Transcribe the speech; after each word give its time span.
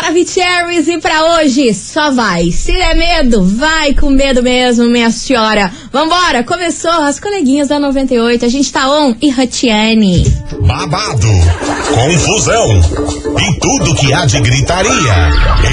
Maravicheries 0.00 0.88
e 0.88 0.96
pra 0.96 1.36
hoje 1.36 1.74
só 1.74 2.10
vai. 2.10 2.50
Se 2.50 2.72
der 2.72 2.96
medo, 2.96 3.44
vai 3.44 3.92
com 3.92 4.08
medo 4.08 4.42
mesmo, 4.42 4.86
minha 4.86 5.10
senhora. 5.10 5.70
Vambora, 5.92 6.42
começou 6.42 6.90
as 6.90 7.20
coleguinhas 7.20 7.68
da 7.68 7.78
98. 7.78 8.42
A 8.46 8.48
gente 8.48 8.72
tá 8.72 8.90
on 8.90 9.14
e 9.20 9.28
Ratiane. 9.28 10.24
Babado, 10.62 11.28
confusão 11.94 12.80
e 13.38 13.60
tudo 13.60 13.94
que 13.94 14.10
há 14.14 14.24
de 14.24 14.40
gritaria. 14.40 15.32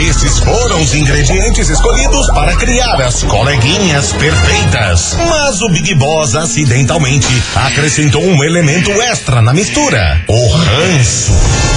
Esses 0.09 0.39
foram 0.39 0.81
os 0.81 0.93
ingredientes 0.93 1.69
escolhidos 1.69 2.27
para 2.27 2.53
criar 2.57 3.01
as 3.01 3.23
coleguinhas 3.23 4.11
perfeitas. 4.11 5.15
Mas 5.25 5.61
o 5.61 5.69
Big 5.69 5.95
Boss 5.95 6.35
acidentalmente 6.35 7.27
acrescentou 7.55 8.21
um 8.21 8.43
elemento 8.43 8.91
extra 8.91 9.41
na 9.41 9.53
mistura: 9.53 10.21
o 10.27 10.47
ranço. 10.49 11.76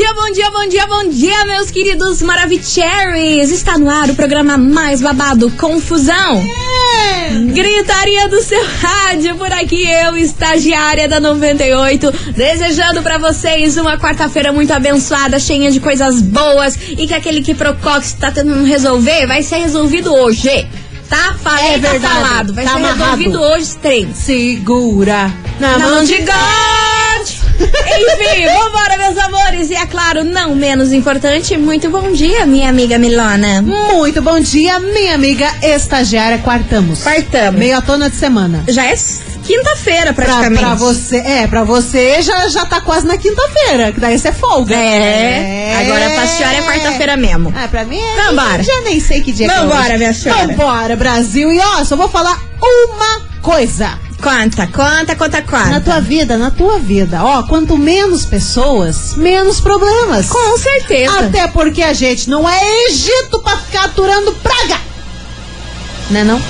Bom 0.00 0.06
dia, 0.06 0.14
bom 0.14 0.30
dia, 0.32 0.50
bom 0.50 0.66
dia, 0.68 0.86
bom 0.86 1.08
dia, 1.10 1.44
meus 1.44 1.70
queridos 1.70 2.22
Maravicheries. 2.22 3.50
Está 3.50 3.76
no 3.76 3.90
ar 3.90 4.08
o 4.08 4.14
programa 4.14 4.56
mais 4.56 5.02
babado, 5.02 5.50
Confusão. 5.52 6.42
Gritaria 7.52 8.26
do 8.26 8.40
seu 8.42 8.64
rádio, 8.80 9.36
por 9.36 9.52
aqui 9.52 9.86
eu, 9.86 10.16
estagiária 10.16 11.06
da 11.06 11.20
98, 11.20 12.10
desejando 12.34 13.02
pra 13.02 13.18
vocês 13.18 13.76
uma 13.76 13.98
quarta-feira 13.98 14.50
muito 14.54 14.72
abençoada, 14.72 15.38
cheia 15.38 15.70
de 15.70 15.80
coisas 15.80 16.22
boas 16.22 16.78
e 16.96 17.06
que 17.06 17.12
aquele 17.12 17.42
que 17.42 17.54
Procox 17.54 18.14
tá 18.14 18.30
tentando 18.30 18.64
resolver 18.64 19.26
vai 19.26 19.42
ser 19.42 19.56
resolvido 19.58 20.14
hoje. 20.14 20.66
Tá? 21.10 21.34
Falei, 21.42 21.74
É 21.74 21.78
tá 21.78 21.90
verdade. 21.90 22.14
falado. 22.14 22.54
Vai 22.54 22.64
Tá 22.64 22.70
ser 22.70 22.76
amarrado. 22.78 23.00
resolvido 23.02 23.38
hoje, 23.42 23.76
três. 23.76 24.16
Segura 24.16 25.30
na, 25.60 25.76
Na 25.76 25.88
mão 25.90 26.04
de 26.04 26.16
God! 26.18 26.99
Enfim, 27.64 28.46
vambora, 28.46 28.96
meus 28.98 29.18
amores. 29.18 29.70
E 29.70 29.74
é 29.74 29.86
claro, 29.86 30.24
não 30.24 30.54
menos 30.54 30.92
importante, 30.92 31.56
muito 31.58 31.90
bom 31.90 32.10
dia, 32.12 32.46
minha 32.46 32.68
amiga 32.70 32.98
Milona. 32.98 33.60
Muito 33.62 34.22
bom 34.22 34.40
dia, 34.40 34.78
minha 34.78 35.14
amiga 35.14 35.48
estagiária. 35.62 36.38
Quartamos. 36.38 37.00
Partamos. 37.00 37.58
Meia 37.58 37.80
tona 37.82 38.08
de 38.08 38.16
semana. 38.16 38.64
Já 38.68 38.86
é 38.86 38.94
quinta-feira, 39.44 40.12
Pra, 40.12 40.24
praticamente. 40.26 40.60
pra 40.62 40.74
você, 40.74 41.16
é, 41.16 41.46
pra 41.46 41.64
você 41.64 42.22
já, 42.22 42.48
já 42.48 42.64
tá 42.66 42.80
quase 42.80 43.06
na 43.06 43.16
quinta-feira, 43.18 43.92
que 43.92 44.00
daí 44.00 44.18
você 44.18 44.32
folga. 44.32 44.74
É, 44.76 45.76
agora 45.80 46.10
pra 46.10 46.26
senhora 46.26 46.56
é 46.56 46.62
quarta-feira 46.62 47.16
mesmo. 47.16 47.52
Ah, 47.56 47.68
pra 47.68 47.84
mim 47.84 48.00
é. 48.00 48.16
Vambora. 48.26 48.62
Já 48.62 48.80
nem 48.82 49.00
sei 49.00 49.20
que 49.22 49.32
dia 49.32 49.48
que 49.48 49.52
é 49.54 49.58
Vambora, 49.58 49.88
hoje. 49.88 49.98
minha 49.98 50.14
senhora. 50.14 50.46
Vambora, 50.46 50.96
Brasil. 50.96 51.52
E 51.52 51.58
ó, 51.58 51.84
só 51.84 51.96
vou 51.96 52.08
falar 52.08 52.38
uma 52.62 53.20
coisa. 53.42 53.98
Conta, 54.20 54.66
conta, 54.66 55.16
conta, 55.16 55.42
conta. 55.42 55.66
Na 55.70 55.80
tua 55.80 56.00
vida, 56.00 56.36
na 56.36 56.50
tua 56.50 56.78
vida. 56.78 57.24
Ó, 57.24 57.42
quanto 57.44 57.76
menos 57.78 58.24
pessoas, 58.26 59.14
menos 59.16 59.60
problemas. 59.60 60.26
Com 60.28 60.58
certeza. 60.58 61.20
Até 61.20 61.48
porque 61.48 61.82
a 61.82 61.92
gente 61.94 62.28
não 62.28 62.48
é 62.48 62.58
Egito 62.88 63.40
pra 63.40 63.56
ficar 63.56 63.84
aturando 63.86 64.32
praga. 64.34 64.78
Né 66.10 66.24
não? 66.24 66.40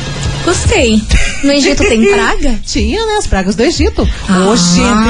Gostei. 0.45 1.01
No 1.45 1.53
Egito 1.53 1.85
tem 1.85 2.05
praga? 2.13 2.59
Tinha, 2.67 3.05
né? 3.07 3.17
As 3.19 3.27
pragas 3.27 3.55
do 3.55 3.63
Egito. 3.63 4.09
Ah, 4.29 4.39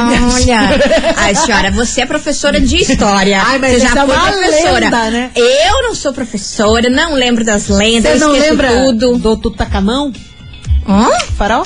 minha 0.06 0.26
Olha, 0.34 1.14
ai 1.16 1.34
senhora, 1.34 1.70
você 1.70 2.02
é 2.02 2.06
professora 2.06 2.60
de 2.60 2.76
história. 2.76 3.40
Ai, 3.46 3.58
mas 3.58 3.74
você 3.74 3.80
já 3.80 3.88
é 4.02 4.06
foi 4.06 4.16
professora. 4.16 4.80
lenda, 4.80 5.10
né? 5.10 5.30
Eu 5.34 5.82
não 5.84 5.94
sou 5.94 6.12
professora, 6.12 6.90
não 6.90 7.14
lembro 7.14 7.44
das 7.44 7.68
lendas, 7.68 8.18
Você 8.18 8.24
não 8.24 8.32
lembra 8.32 8.68
tudo. 8.84 9.16
do 9.18 9.36
Tutacanão? 9.36 10.12
Hã? 10.86 11.08
Farol? 11.38 11.64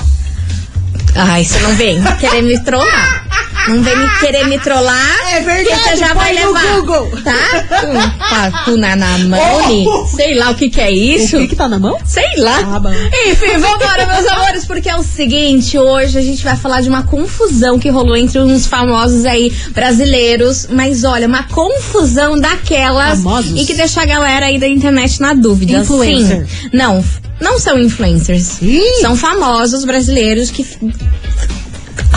Ai, 1.15 1.45
você 1.45 1.59
não 1.59 1.73
vem 1.75 2.01
querer 2.19 2.41
me 2.41 2.61
trollar. 2.61 3.25
Não 3.67 3.81
vem 3.81 3.97
me 3.97 4.19
querer 4.19 4.47
me 4.47 4.59
trollar. 4.59 5.33
É 5.33 5.41
verdade, 5.41 5.81
Que 5.81 5.89
você 5.89 5.95
já 5.97 6.13
vai 6.13 6.33
no 6.33 6.53
levar. 6.53 6.75
Google. 6.75 7.11
Tá? 7.23 7.81
Com 7.81 8.19
papo 8.29 8.77
na, 8.77 8.95
na 8.95 9.17
mão. 9.19 9.39
Oh. 9.87 10.05
Sei 10.15 10.35
lá 10.35 10.51
o 10.51 10.55
que 10.55 10.69
que 10.69 10.79
é 10.79 10.91
isso. 10.91 11.37
O 11.37 11.39
que 11.41 11.47
que 11.49 11.55
tá 11.55 11.67
na 11.67 11.79
mão? 11.79 11.97
Sei 12.05 12.23
lá. 12.37 12.59
Ah. 12.63 12.81
Enfim, 13.27 13.57
vambora, 13.57 14.05
meus 14.05 14.27
amores, 14.27 14.65
porque 14.65 14.89
é 14.89 14.95
o 14.95 15.03
seguinte, 15.03 15.77
hoje 15.77 16.17
a 16.17 16.21
gente 16.21 16.43
vai 16.43 16.55
falar 16.55 16.81
de 16.81 16.89
uma 16.89 17.03
confusão 17.03 17.79
que 17.79 17.89
rolou 17.89 18.15
entre 18.15 18.39
uns 18.39 18.65
famosos 18.67 19.25
aí 19.25 19.51
brasileiros, 19.71 20.67
mas 20.69 21.03
olha, 21.03 21.27
uma 21.27 21.43
confusão 21.43 22.39
daquelas 22.39 23.21
Famosos? 23.23 23.59
e 23.61 23.65
que 23.65 23.73
deixa 23.73 24.01
a 24.01 24.05
galera 24.05 24.45
aí 24.47 24.59
da 24.59 24.67
internet 24.67 25.19
na 25.19 25.33
dúvida. 25.33 25.79
Influencer. 25.79 26.45
Sim. 26.47 26.69
Não, 26.73 27.03
não 27.39 27.59
são 27.59 27.79
influencers. 27.79 28.61
Ih. 28.61 28.81
São 29.01 29.15
famosos 29.15 29.83
brasileiros 29.85 30.51
que 30.51 30.63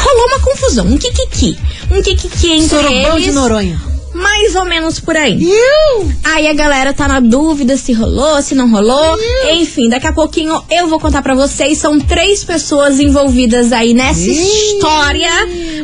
rolou 0.09 0.27
uma 0.27 0.41
confusão, 0.41 0.87
um 0.87 0.97
kikiki. 0.99 1.59
Um 1.91 2.03
kikiki 2.03 2.53
entre 2.53 2.69
Sorobão 2.69 3.17
eles. 3.17 3.25
de 3.25 3.33
Noronha. 3.33 3.98
Mais 4.19 4.55
ou 4.55 4.65
menos 4.65 4.99
por 5.01 5.17
aí. 5.17 5.39
Iu! 5.43 6.13
Aí 6.25 6.49
a 6.49 6.53
galera 6.55 6.93
tá 6.93 7.07
na 7.09 7.21
dúvida 7.21 7.77
se 7.77 7.93
rolou, 7.93 8.41
se 8.43 8.55
não 8.55 8.71
rolou. 8.71 9.17
Enfim, 9.53 9.89
daqui 9.89 10.07
a 10.07 10.13
pouquinho 10.13 10.63
eu 10.71 10.89
vou 10.89 10.99
contar 11.01 11.23
pra 11.23 11.35
vocês. 11.35 11.79
São 11.79 11.99
três 12.01 12.45
pessoas 12.45 12.99
envolvidas 13.01 13.73
aí 13.73 13.95
nessa 13.95 14.29
história. 14.29 15.31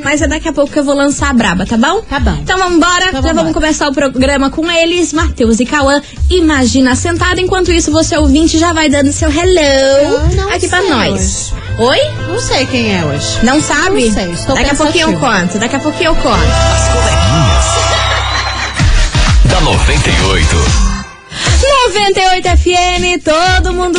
Mas 0.03 0.21
é 0.23 0.27
daqui 0.29 0.49
a 0.49 0.53
pouco 0.53 0.73
que 0.73 0.79
eu 0.79 0.85
vou 0.85 0.95
lançar 0.95 1.31
a 1.31 1.33
braba, 1.33 1.65
tá 1.65 1.77
bom? 1.77 2.01
Tá 2.03 2.21
bom. 2.21 2.37
Então 2.43 2.59
vambora. 2.59 3.07
Então 3.09 3.13
Já 3.13 3.21
vambora. 3.21 3.35
vamos 3.35 3.53
começar 3.53 3.89
o 3.89 3.93
programa 3.93 4.51
com 4.51 4.71
eles, 4.71 5.13
Matheus 5.13 5.61
e 5.61 5.67
Cauã. 5.67 6.03
Imagina 6.31 6.95
sentado. 6.97 7.41
Enquanto 7.41 7.71
isso, 7.73 7.91
você 7.91 8.17
ouvinte 8.17 8.59
já 8.59 8.73
vai 8.73 8.89
dando 8.89 9.13
seu 9.13 9.29
hello 9.31 10.51
aqui 10.53 10.69
pra 10.69 10.81
sei 10.81 10.91
nós. 10.91 11.53
Oi? 11.79 11.99
Não 12.29 12.39
sei 12.41 12.67
quem 12.67 12.97
é 12.97 13.05
hoje. 13.05 13.39
Não 13.43 13.61
sabe? 13.61 14.07
Não 14.07 14.15
sei, 14.15 14.31
estou 14.33 14.55
daqui 14.55 14.71
a 14.71 14.75
pouquinho 14.75 15.09
eu 15.11 15.19
conto. 15.19 15.59
Daqui 15.59 15.77
a 15.77 15.81
pouquinho 15.81 16.09
eu 16.11 16.15
conto. 16.17 16.35
As 16.35 16.89
coleguinhas. 16.89 17.94
Da 19.65 19.71
98. 19.71 20.57
98 21.87 22.49
FM, 22.59 23.23
todo 23.25 23.73
mundo 23.73 23.99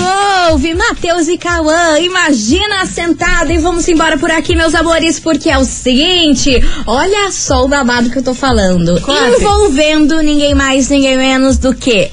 ouve. 0.52 0.76
Matheus 0.76 1.28
e 1.28 1.38
Cauã, 1.40 1.98
imagina 2.00 2.86
sentada 2.86 3.52
e 3.52 3.58
vamos 3.58 3.88
embora 3.88 4.16
por 4.18 4.30
aqui, 4.30 4.56
meus 4.56 4.76
amores, 4.76 5.20
porque 5.20 5.50
é 5.50 5.58
o 5.58 5.66
seguinte: 5.66 6.52
olha 6.86 7.32
só 7.32 7.66
o 7.66 7.68
babado 7.68 8.12
que 8.12 8.18
eu 8.20 8.24
tô 8.24 8.36
falando. 8.36 9.02
Conte. 9.02 9.42
Envolvendo 9.42 10.22
ninguém 10.22 10.54
mais, 10.54 10.88
ninguém 10.90 11.18
menos 11.18 11.58
do 11.58 11.74
que 11.74 12.12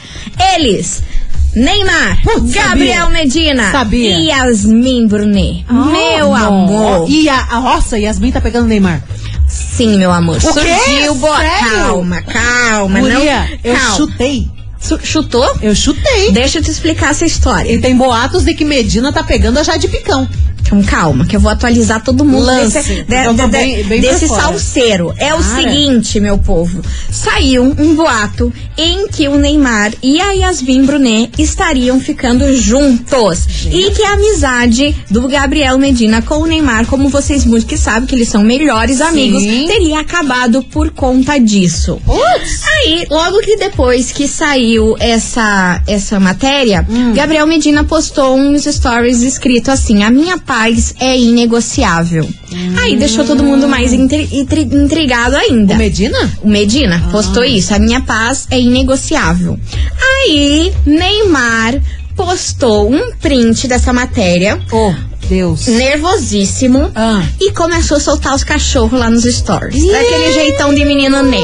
eles. 0.55 1.03
Neymar, 1.55 2.23
Putz, 2.23 2.51
Gabriel 2.55 3.05
sabia. 3.05 3.19
Medina 3.19 3.71
Sabia. 3.71 4.17
e 4.19 4.27
Yasmin 4.29 5.07
Brunet. 5.07 5.67
meu 5.71 6.31
Oh, 6.31 6.35
amor. 6.35 7.11
E 7.11 7.29
a, 7.29 7.37
a 7.37 7.59
roça, 7.59 7.99
Yasmin 7.99 8.33
tá 8.33 8.41
pegando 8.41 8.69
Neymar. 8.69 9.03
Sim, 9.53 9.99
meu 9.99 10.11
amor. 10.11 10.37
O? 10.37 10.41
Surgiu, 10.41 11.15
boa. 11.17 11.39
Calma, 11.45 12.23
calma. 12.23 13.01
Guria, 13.01 13.19
não, 13.19 13.59
eu 13.63 13.75
calma. 13.77 13.97
chutei. 13.97 14.49
Su- 14.81 14.99
chutou? 15.05 15.49
Eu 15.61 15.75
chutei. 15.75 16.33
Deixa 16.33 16.59
eu 16.59 16.63
te 16.63 16.71
explicar 16.71 17.11
essa 17.11 17.25
história. 17.25 17.71
E 17.71 17.81
tem 17.81 17.97
boatos 17.97 18.45
de 18.45 18.55
que 18.55 18.65
Medina 18.65 19.13
tá 19.13 19.23
pegando 19.23 19.59
a 19.59 19.63
Jade 19.63 19.87
Picão. 19.89 20.29
Então 20.73 20.83
calma, 20.85 21.27
que 21.27 21.37
eu 21.37 21.41
vou 21.41 21.51
atualizar 21.51 22.03
todo 22.03 22.25
mundo 22.25 22.47
Lance. 22.47 22.73
desse, 22.79 23.03
de- 23.03 23.15
Eu 23.15 23.35
tô 23.37 23.45
de- 23.45 23.49
bem- 23.51 23.85
bem 23.85 24.01
desse 24.01 24.27
salseiro. 24.27 25.13
É 25.19 25.35
o 25.35 25.39
Cara. 25.39 25.55
seguinte, 25.57 26.19
meu 26.19 26.39
povo. 26.39 26.81
Saiu 27.11 27.75
um 27.79 27.95
boato 27.95 28.51
em 28.79 29.07
que 29.09 29.29
o 29.29 29.37
Neymar 29.37 29.93
e 30.03 30.19
a 30.19 30.33
Yasmin 30.33 30.87
Brunet 30.87 31.31
estariam 31.39 32.01
ficando 32.01 32.57
juntos. 32.57 33.47
E 33.71 33.91
que 33.91 34.03
a 34.03 34.15
amizade 34.15 34.97
do 35.11 35.29
Gabriel 35.29 35.77
Medina 35.79 36.23
com 36.23 36.37
o 36.37 36.47
Neymar, 36.47 36.87
como 36.87 37.11
vocês 37.11 37.45
muito 37.45 37.67
que 37.67 37.77
sabem 37.77 38.07
que 38.07 38.15
eles 38.15 38.31
são 38.31 38.43
melhores 38.43 39.03
amigos, 39.03 39.43
teria 39.43 40.01
acabado 40.01 40.63
por 40.63 40.91
conta 40.91 41.39
disso. 41.39 42.01
Aí, 42.09 43.07
logo 43.11 43.41
que 43.41 43.57
depois 43.59 44.11
que 44.11 44.27
saiu 44.27 44.97
essa, 44.99 45.83
essa 45.87 46.19
matéria, 46.19 46.87
Hum. 46.89 47.13
Gabriel 47.13 47.47
Medina 47.47 47.85
postou 47.85 48.37
uns 48.37 48.65
stories 48.65 49.21
escrito 49.23 49.71
assim: 49.71 50.03
A 50.03 50.11
minha 50.11 50.39
paz 50.63 50.95
é 51.01 51.19
inegociável. 51.19 52.29
Aí 52.81 52.97
deixou 52.97 53.25
todo 53.25 53.43
mundo 53.43 53.67
mais 53.69 53.93
intri- 53.93 54.29
intri- 54.33 54.69
intrigado 54.71 55.35
ainda. 55.37 55.75
O 55.75 55.77
Medina? 55.77 56.31
O 56.43 56.49
Medina 56.49 57.09
postou 57.11 57.45
isso, 57.45 57.75
a 57.75 57.79
minha 57.81 58.01
paz 58.03 58.47
é 58.51 58.61
inegociável. 58.61 59.59
Aí, 60.01 60.73
Neymar 60.87 61.81
postou 62.15 62.93
um 62.93 63.11
print 63.21 63.67
dessa 63.67 63.93
matéria 63.93 64.61
Oh. 64.71 64.93
Deus. 65.29 65.67
nervosíssimo 65.67 66.91
Ah. 66.95 67.23
e 67.41 67.53
começou 67.53 67.97
a 67.97 68.01
soltar 68.01 68.35
os 68.35 68.45
cachorros 68.45 68.99
lá 68.99 69.09
nos 69.11 69.25
stories. 69.25 69.83
Yeah. 69.83 70.03
Daquele 70.03 70.33
jeitão 70.33 70.75
de 70.75 70.85
menino 70.85 71.23
Ney. 71.23 71.43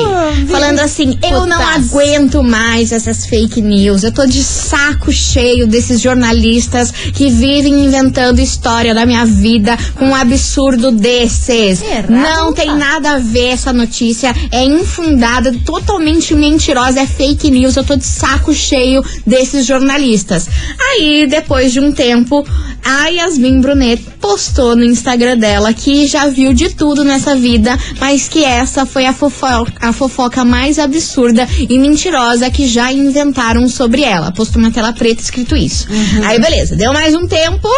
Falando 0.48 0.80
assim: 0.80 1.18
eu 1.22 1.46
não 1.46 1.60
aguento 1.60 2.42
mais 2.42 2.92
essas 2.92 3.26
fake 3.26 3.60
news. 3.60 4.02
Eu 4.04 4.12
tô 4.12 4.26
de 4.26 4.42
saco 4.42 5.12
cheio 5.12 5.66
desses 5.66 6.00
jornalistas 6.00 6.90
que 6.90 7.30
vivem 7.30 7.84
inventando 7.84 8.40
história 8.40 8.94
da 8.94 9.06
minha 9.06 9.24
vida 9.24 9.76
com 9.96 10.06
um 10.06 10.14
absurdo 10.14 10.90
desses. 10.90 11.82
Não 12.08 12.38
não 12.48 12.52
tem 12.52 12.66
tá. 12.66 12.74
nada 12.74 13.10
a 13.12 13.18
ver 13.18 13.48
essa 13.48 13.72
notícia. 13.72 14.34
É 14.50 14.64
infundada, 14.64 15.52
totalmente 15.64 16.34
mentirosa, 16.34 17.00
é 17.00 17.06
fake 17.06 17.50
news. 17.50 17.76
Eu 17.76 17.84
tô 17.84 17.96
de 17.96 18.04
saco 18.04 18.54
cheio 18.54 19.02
desses 19.26 19.66
jornalistas. 19.66 20.48
Aí, 20.78 21.26
depois 21.28 21.72
de 21.72 21.80
um 21.80 21.92
tempo, 21.92 22.46
a 22.88 23.08
Yasmin 23.08 23.60
Brunet 23.60 24.02
postou 24.18 24.74
no 24.74 24.82
Instagram 24.82 25.36
dela 25.36 25.74
que 25.74 26.06
já 26.06 26.26
viu 26.26 26.54
de 26.54 26.74
tudo 26.74 27.04
nessa 27.04 27.36
vida, 27.36 27.78
mas 28.00 28.28
que 28.28 28.42
essa 28.42 28.86
foi 28.86 29.04
a 29.04 29.12
fofoca, 29.12 29.74
a 29.78 29.92
fofoca 29.92 30.42
mais 30.42 30.78
absurda 30.78 31.46
e 31.68 31.78
mentirosa 31.78 32.50
que 32.50 32.66
já 32.66 32.90
inventaram 32.90 33.68
sobre 33.68 34.02
ela. 34.02 34.32
Postou 34.32 34.62
uma 34.62 34.70
tela 34.70 34.94
preta 34.94 35.20
escrito 35.20 35.54
isso. 35.54 35.86
Aí, 36.24 36.40
beleza, 36.40 36.76
deu 36.76 36.90
mais 36.94 37.14
um 37.14 37.26
tempo. 37.26 37.68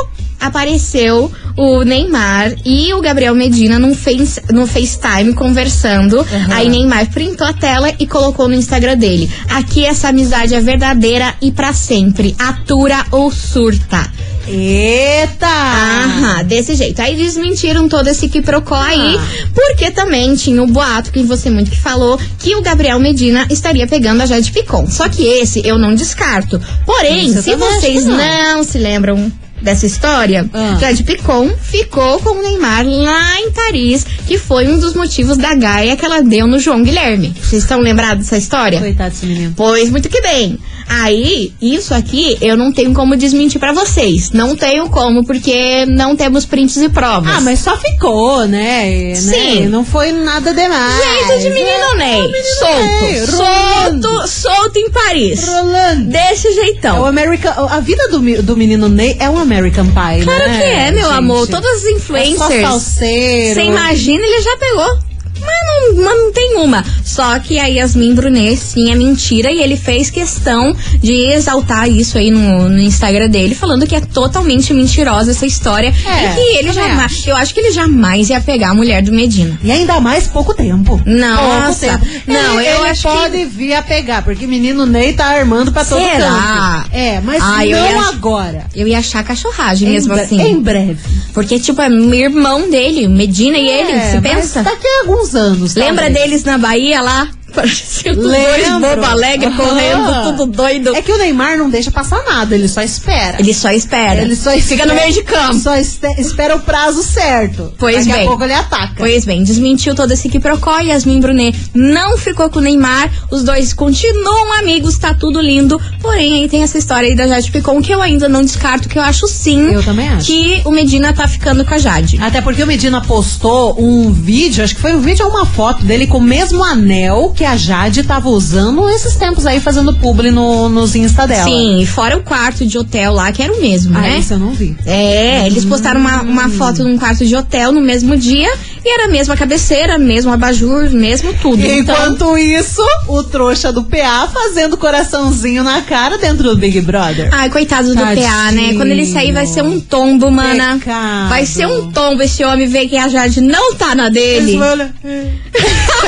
Apareceu 0.40 1.30
o 1.56 1.82
Neymar 1.82 2.54
e 2.64 2.92
o 2.94 3.00
Gabriel 3.00 3.34
Medina 3.34 3.78
num, 3.78 3.94
face, 3.94 4.40
no 4.50 4.66
FaceTime 4.66 5.34
conversando. 5.34 6.24
Aí 6.50 6.68
Neymar 6.68 7.10
printou 7.10 7.46
a 7.46 7.52
tela 7.52 7.92
e 7.98 8.06
colocou 8.06 8.48
no 8.48 8.54
Instagram 8.54 8.96
dele. 8.96 9.30
Aqui 9.48 9.84
essa 9.84 10.08
amizade 10.08 10.54
é 10.54 10.60
verdadeira 10.60 11.34
e 11.42 11.52
pra 11.52 11.72
sempre. 11.72 12.34
Atura 12.38 13.04
ou 13.10 13.30
surta. 13.30 14.10
Eita! 14.48 15.46
Aham, 15.46 16.44
desse 16.44 16.74
jeito. 16.74 17.00
Aí 17.00 17.14
desmentiram 17.14 17.88
todo 17.88 18.08
esse 18.08 18.28
quiprocó 18.28 18.74
aí, 18.74 19.18
porque 19.54 19.90
também 19.90 20.34
tinha 20.34 20.62
o 20.62 20.66
boato 20.66 21.12
que 21.12 21.22
você 21.22 21.50
muito 21.50 21.70
que 21.70 21.78
falou 21.78 22.18
que 22.38 22.56
o 22.56 22.62
Gabriel 22.62 22.98
Medina 22.98 23.46
estaria 23.50 23.86
pegando 23.86 24.22
a 24.22 24.26
Jade 24.26 24.50
Picon. 24.50 24.86
Só 24.88 25.08
que 25.08 25.22
esse 25.22 25.64
eu 25.66 25.78
não 25.78 25.94
descarto. 25.94 26.60
Porém, 26.84 27.26
Isso 27.26 27.42
se 27.42 27.54
vocês 27.54 28.04
não. 28.04 28.16
não 28.16 28.64
se 28.64 28.78
lembram 28.78 29.30
dessa 29.60 29.86
história, 29.86 30.48
Ah. 30.52 30.76
Jade 30.80 31.02
Picon 31.04 31.50
ficou 31.60 32.18
com 32.20 32.30
o 32.38 32.42
Neymar 32.42 32.84
lá 32.86 33.40
em 33.40 33.50
Paris, 33.50 34.06
que 34.26 34.38
foi 34.38 34.68
um 34.68 34.78
dos 34.78 34.94
motivos 34.94 35.36
da 35.36 35.54
gaia 35.54 35.96
que 35.96 36.04
ela 36.04 36.22
deu 36.22 36.46
no 36.46 36.58
João 36.58 36.82
Guilherme. 36.82 37.34
Vocês 37.42 37.62
estão 37.62 37.80
lembrados 37.80 38.24
dessa 38.24 38.36
história? 38.38 38.78
Coitado 38.80 39.10
desse 39.10 39.26
menino. 39.26 39.52
Pois 39.56 39.90
muito 39.90 40.08
que 40.08 40.20
bem. 40.20 40.58
Aí, 40.92 41.52
isso 41.62 41.94
aqui 41.94 42.36
eu 42.40 42.56
não 42.56 42.72
tenho 42.72 42.92
como 42.92 43.16
desmentir 43.16 43.60
pra 43.60 43.72
vocês. 43.72 44.32
Não 44.32 44.56
tenho 44.56 44.90
como, 44.90 45.24
porque 45.24 45.86
não 45.86 46.16
temos 46.16 46.44
prints 46.44 46.76
e 46.78 46.88
provas. 46.88 47.32
Ah, 47.32 47.40
mas 47.40 47.60
só 47.60 47.76
ficou, 47.76 48.44
né? 48.48 49.14
Sim. 49.14 49.60
Né? 49.60 49.68
Não 49.68 49.84
foi 49.84 50.10
nada 50.10 50.52
demais. 50.52 51.00
Jeito 51.28 51.42
de 51.42 51.50
menino 51.50 51.94
Ney. 51.96 52.28
Ney, 52.28 52.42
Solto. 52.58 53.36
rolando. 53.36 54.08
Solto, 54.08 54.28
solto 54.28 54.76
em 54.78 54.90
Paris. 54.90 55.46
Rolando. 55.46 56.10
Desse 56.10 56.48
É 56.48 56.50
o 56.50 56.54
jeitão. 56.54 57.06
American, 57.06 57.52
a 57.68 57.78
vida 57.80 58.08
do, 58.08 58.42
do 58.42 58.56
menino 58.56 58.88
Ney 58.88 59.16
é 59.20 59.30
um 59.30 59.38
American 59.38 59.86
Pie, 59.86 60.24
Claro 60.24 60.48
né? 60.48 60.58
que 60.58 60.64
é, 60.64 60.90
meu 60.90 61.04
gente? 61.08 61.18
amor. 61.18 61.46
Todas 61.46 61.70
as 61.76 61.84
É 61.84 61.90
só 61.90 61.96
influencers. 61.96 62.62
salseiro. 62.62 63.54
Você 63.54 63.62
imagina, 63.64 64.24
ele 64.26 64.42
já 64.42 64.56
pegou. 64.56 65.09
Mas 65.40 65.94
não, 65.96 66.04
mas 66.04 66.18
não 66.18 66.32
tem 66.32 66.56
uma. 66.56 66.84
Só 67.04 67.38
que 67.38 67.58
a 67.58 67.66
Yasmin 67.66 68.14
Brunet, 68.14 68.56
sim, 68.56 68.90
é 68.90 68.94
mentira. 68.94 69.50
E 69.50 69.60
ele 69.62 69.76
fez 69.76 70.10
questão 70.10 70.74
de 71.00 71.12
exaltar 71.32 71.88
isso 71.90 72.18
aí 72.18 72.30
no, 72.30 72.68
no 72.68 72.78
Instagram 72.80 73.28
dele, 73.28 73.54
falando 73.54 73.86
que 73.86 73.94
é 73.96 74.00
totalmente 74.00 74.72
mentirosa 74.74 75.30
essa 75.30 75.46
história. 75.46 75.92
É, 76.06 76.32
e 76.32 76.34
que 76.34 76.58
ele 76.58 76.72
jamais. 76.72 77.00
acho. 77.12 77.30
Eu 77.30 77.36
acho 77.36 77.54
que 77.54 77.60
ele 77.60 77.72
jamais 77.72 78.28
ia 78.30 78.40
pegar 78.40 78.70
a 78.70 78.74
mulher 78.74 79.02
do 79.02 79.12
Medina. 79.12 79.58
E 79.62 79.70
ainda 79.70 80.00
mais 80.00 80.26
pouco 80.26 80.54
tempo. 80.54 81.00
Nossa. 81.06 81.88
Pouco 81.98 82.04
tempo. 82.06 82.22
Não, 82.26 82.60
ele, 82.60 82.68
eu 82.70 82.80
ele 82.80 82.88
acho 82.90 83.02
que- 83.02 83.08
pode 83.08 83.44
vir 83.46 83.74
a 83.74 83.82
pegar, 83.82 84.22
porque 84.22 84.46
menino 84.46 84.86
Ney 84.86 85.12
tá 85.12 85.26
armando 85.26 85.72
pra 85.72 85.84
todo 85.84 86.00
Será? 86.00 86.84
canto. 86.84 86.90
É, 86.94 87.20
mas 87.20 87.42
Ah, 87.42 87.66
eu 87.66 87.76
não 87.78 87.90
ia- 88.02 88.08
agora. 88.08 88.64
Eu 88.74 88.86
ia 88.86 88.98
achar 88.98 89.22
cachorragem 89.24 89.88
Em 89.88 89.92
mesmo 89.92 90.12
assim. 90.12 90.40
Em 90.40 90.60
breve. 90.60 90.98
Porque, 91.32 91.58
tipo, 91.58 91.80
é 91.80 91.88
irmão 91.88 92.70
dele, 92.70 93.06
Medina 93.08 93.56
e 93.56 93.68
ele, 93.68 93.92
É, 93.92 94.10
você 94.12 94.20
pensa? 94.20 94.62
Daqui 94.62 94.86
a 94.86 95.00
alguns 95.02 95.29
anos. 95.34 95.74
Lembra 95.74 96.06
talvez. 96.06 96.24
deles 96.24 96.44
na 96.44 96.58
Bahia 96.58 97.00
lá? 97.00 97.28
Pareciam 97.54 98.14
os 98.16 98.22
dois 98.22 98.68
bobo 98.80 99.04
alegre 99.04 99.46
Aham. 99.46 99.56
correndo, 99.56 100.22
tudo 100.36 100.46
doido. 100.52 100.94
É 100.96 101.02
que 101.02 101.12
o 101.12 101.18
Neymar 101.18 101.56
não 101.58 101.68
deixa 101.70 101.90
passar 101.90 102.22
nada, 102.24 102.54
ele 102.54 102.68
só 102.68 102.82
espera. 102.82 103.36
Ele 103.38 103.52
só 103.54 103.70
espera. 103.70 104.22
Ele 104.22 104.36
só 104.36 104.50
Fica 104.52 104.84
no 104.86 104.92
espera- 104.92 104.94
meio 104.94 105.12
de 105.12 105.22
campo. 105.22 105.54
Só 105.54 105.76
espera 105.76 106.56
o 106.56 106.60
prazo 106.60 107.02
certo. 107.02 107.72
Pois 107.78 108.06
Daqui 108.06 108.12
bem. 108.12 108.24
a 108.24 108.28
pouco 108.28 108.44
ele 108.44 108.52
ataca. 108.54 108.94
Pois 108.96 109.24
bem, 109.24 109.42
desmentiu 109.42 109.94
todo 109.94 110.12
esse 110.12 110.28
quiprocó. 110.28 110.78
Yasmin 110.80 111.20
Brunet 111.20 111.56
não 111.74 112.16
ficou 112.16 112.48
com 112.50 112.58
o 112.58 112.62
Neymar. 112.62 113.10
Os 113.30 113.42
dois 113.42 113.72
continuam 113.72 114.58
amigos, 114.58 114.98
tá 114.98 115.14
tudo 115.14 115.40
lindo. 115.40 115.80
Porém, 116.00 116.42
aí 116.42 116.48
tem 116.48 116.62
essa 116.62 116.78
história 116.78 117.08
aí 117.08 117.14
da 117.14 117.26
Jade 117.26 117.50
Picon 117.50 117.80
que 117.82 117.92
eu 117.92 118.00
ainda 118.00 118.28
não 118.28 118.42
descarto, 118.42 118.88
que 118.88 118.98
eu 118.98 119.02
acho 119.02 119.26
sim. 119.26 119.70
Eu 119.72 119.82
também 119.82 120.08
acho. 120.08 120.26
Que 120.26 120.62
o 120.64 120.70
Medina 120.70 121.12
tá 121.12 121.26
ficando 121.28 121.64
com 121.64 121.74
a 121.74 121.78
Jade. 121.78 122.18
Até 122.20 122.40
porque 122.40 122.62
o 122.62 122.66
Medina 122.66 123.00
postou 123.00 123.76
um 123.80 124.10
vídeo, 124.12 124.62
acho 124.64 124.74
que 124.74 124.80
foi 124.80 124.94
um 124.94 125.00
vídeo 125.00 125.24
ou 125.26 125.30
uma 125.32 125.46
foto 125.46 125.84
dele 125.84 126.06
com 126.06 126.18
o 126.18 126.22
mesmo 126.22 126.62
anel 126.62 127.32
que 127.40 127.44
a 127.46 127.56
Jade 127.56 128.02
tava 128.02 128.28
usando 128.28 128.86
esses 128.90 129.16
tempos 129.16 129.46
aí, 129.46 129.60
fazendo 129.60 129.94
publi 129.94 130.30
no, 130.30 130.68
nos 130.68 130.94
Insta 130.94 131.26
dela. 131.26 131.44
Sim, 131.44 131.80
e 131.80 131.86
fora 131.86 132.18
o 132.18 132.22
quarto 132.22 132.66
de 132.66 132.76
hotel 132.76 133.14
lá, 133.14 133.32
que 133.32 133.42
era 133.42 133.50
o 133.50 133.62
mesmo, 133.62 133.96
Ah, 133.96 134.02
né? 134.02 134.18
isso 134.18 134.34
eu 134.34 134.38
não 134.38 134.52
vi. 134.52 134.76
É, 134.84 135.46
eles 135.46 135.64
postaram 135.64 136.00
uma, 136.00 136.20
uma 136.20 136.50
foto 136.50 136.84
num 136.84 136.98
quarto 136.98 137.24
de 137.24 137.34
hotel 137.34 137.72
no 137.72 137.80
mesmo 137.80 138.14
dia 138.14 138.52
e 138.84 138.92
era 138.92 139.06
a 139.06 139.08
mesma 139.08 139.34
cabeceira, 139.38 139.96
mesmo 139.96 140.30
abajur, 140.30 140.90
mesmo 140.90 141.32
tudo. 141.32 141.62
E 141.62 141.78
Então, 141.78 141.94
enquanto 141.94 142.36
isso, 142.36 142.82
o 143.08 143.22
trouxa 143.22 143.72
do 143.72 143.84
PA 143.84 144.28
fazendo 144.30 144.76
coraçãozinho 144.76 145.64
na 145.64 145.80
cara 145.80 146.18
dentro 146.18 146.50
do 146.50 146.58
Big 146.58 146.78
Brother. 146.82 147.30
Ai, 147.32 147.48
coitado 147.48 147.88
do 147.88 147.94
Tadinho. 147.94 148.26
PA, 148.26 148.52
né? 148.52 148.74
Quando 148.74 148.88
ele 148.90 149.06
sair 149.06 149.32
vai 149.32 149.46
ser 149.46 149.62
um 149.62 149.80
tombo, 149.80 150.30
mana. 150.30 150.74
Pecado. 150.78 151.30
Vai 151.30 151.46
ser 151.46 151.66
um 151.66 151.90
tombo 151.90 152.22
esse 152.22 152.44
homem 152.44 152.66
ver 152.68 152.86
que 152.86 152.98
a 152.98 153.08
Jade 153.08 153.40
não 153.40 153.74
tá 153.76 153.94
na 153.94 154.10
dele. 154.10 154.58
Eles 154.58 154.90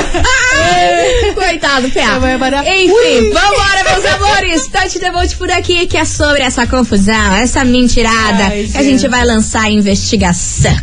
Coitado, 1.33 1.89
PA. 1.89 2.19
Vai 2.19 2.37
parar. 2.37 2.65
Enfim, 2.65 3.31
vambora, 3.31 3.83
meus 3.89 4.05
amores. 4.05 4.67
Touch 4.67 4.99
the 4.99 5.11
Vote 5.11 5.35
por 5.35 5.51
aqui, 5.51 5.87
que 5.87 5.97
é 5.97 6.05
sobre 6.05 6.41
essa 6.43 6.67
confusão, 6.67 7.33
essa 7.33 7.65
mentirada 7.65 8.45
Ai, 8.45 8.69
que 8.71 8.77
a 8.77 8.83
gente 8.83 9.07
vai 9.07 9.25
lançar 9.25 9.63
a 9.63 9.69
investigação. 9.69 10.75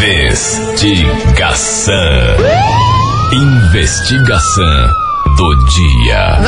Investigação. 0.00 1.94
Investigação 3.32 4.90
do 5.36 5.54
dia. 5.66 6.38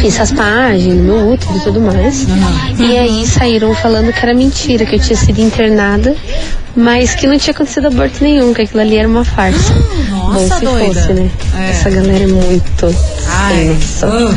fiz 0.00 0.16
raspagem 0.18 0.92
no 0.92 1.02
meu 1.04 1.32
útero 1.32 1.56
e 1.56 1.60
tudo 1.60 1.80
mais. 1.80 2.26
E 2.78 2.98
aí 2.98 3.26
saíram 3.26 3.74
falando 3.74 4.12
que 4.12 4.18
era 4.22 4.34
mentira, 4.34 4.84
que 4.84 4.96
eu 4.96 5.00
tinha 5.00 5.16
sido 5.16 5.40
internada, 5.40 6.14
mas 6.76 7.14
que 7.14 7.26
não 7.26 7.38
tinha 7.38 7.54
acontecido 7.54 7.86
aborto 7.86 8.22
nenhum, 8.22 8.52
que 8.52 8.60
aquilo 8.62 8.80
ali 8.82 8.96
era 8.98 9.08
uma 9.08 9.24
farsa. 9.24 9.72
Nossa, 10.10 10.38
Bom, 10.38 10.58
se 10.58 10.64
doida. 10.66 11.00
fosse, 11.00 11.12
né? 11.14 11.30
É. 11.58 11.70
Essa 11.70 11.88
galera 11.90 12.24
é 12.24 12.26
muito 12.26 12.88
sem 12.88 12.96
Ai. 13.30 13.64
noção. 13.74 14.34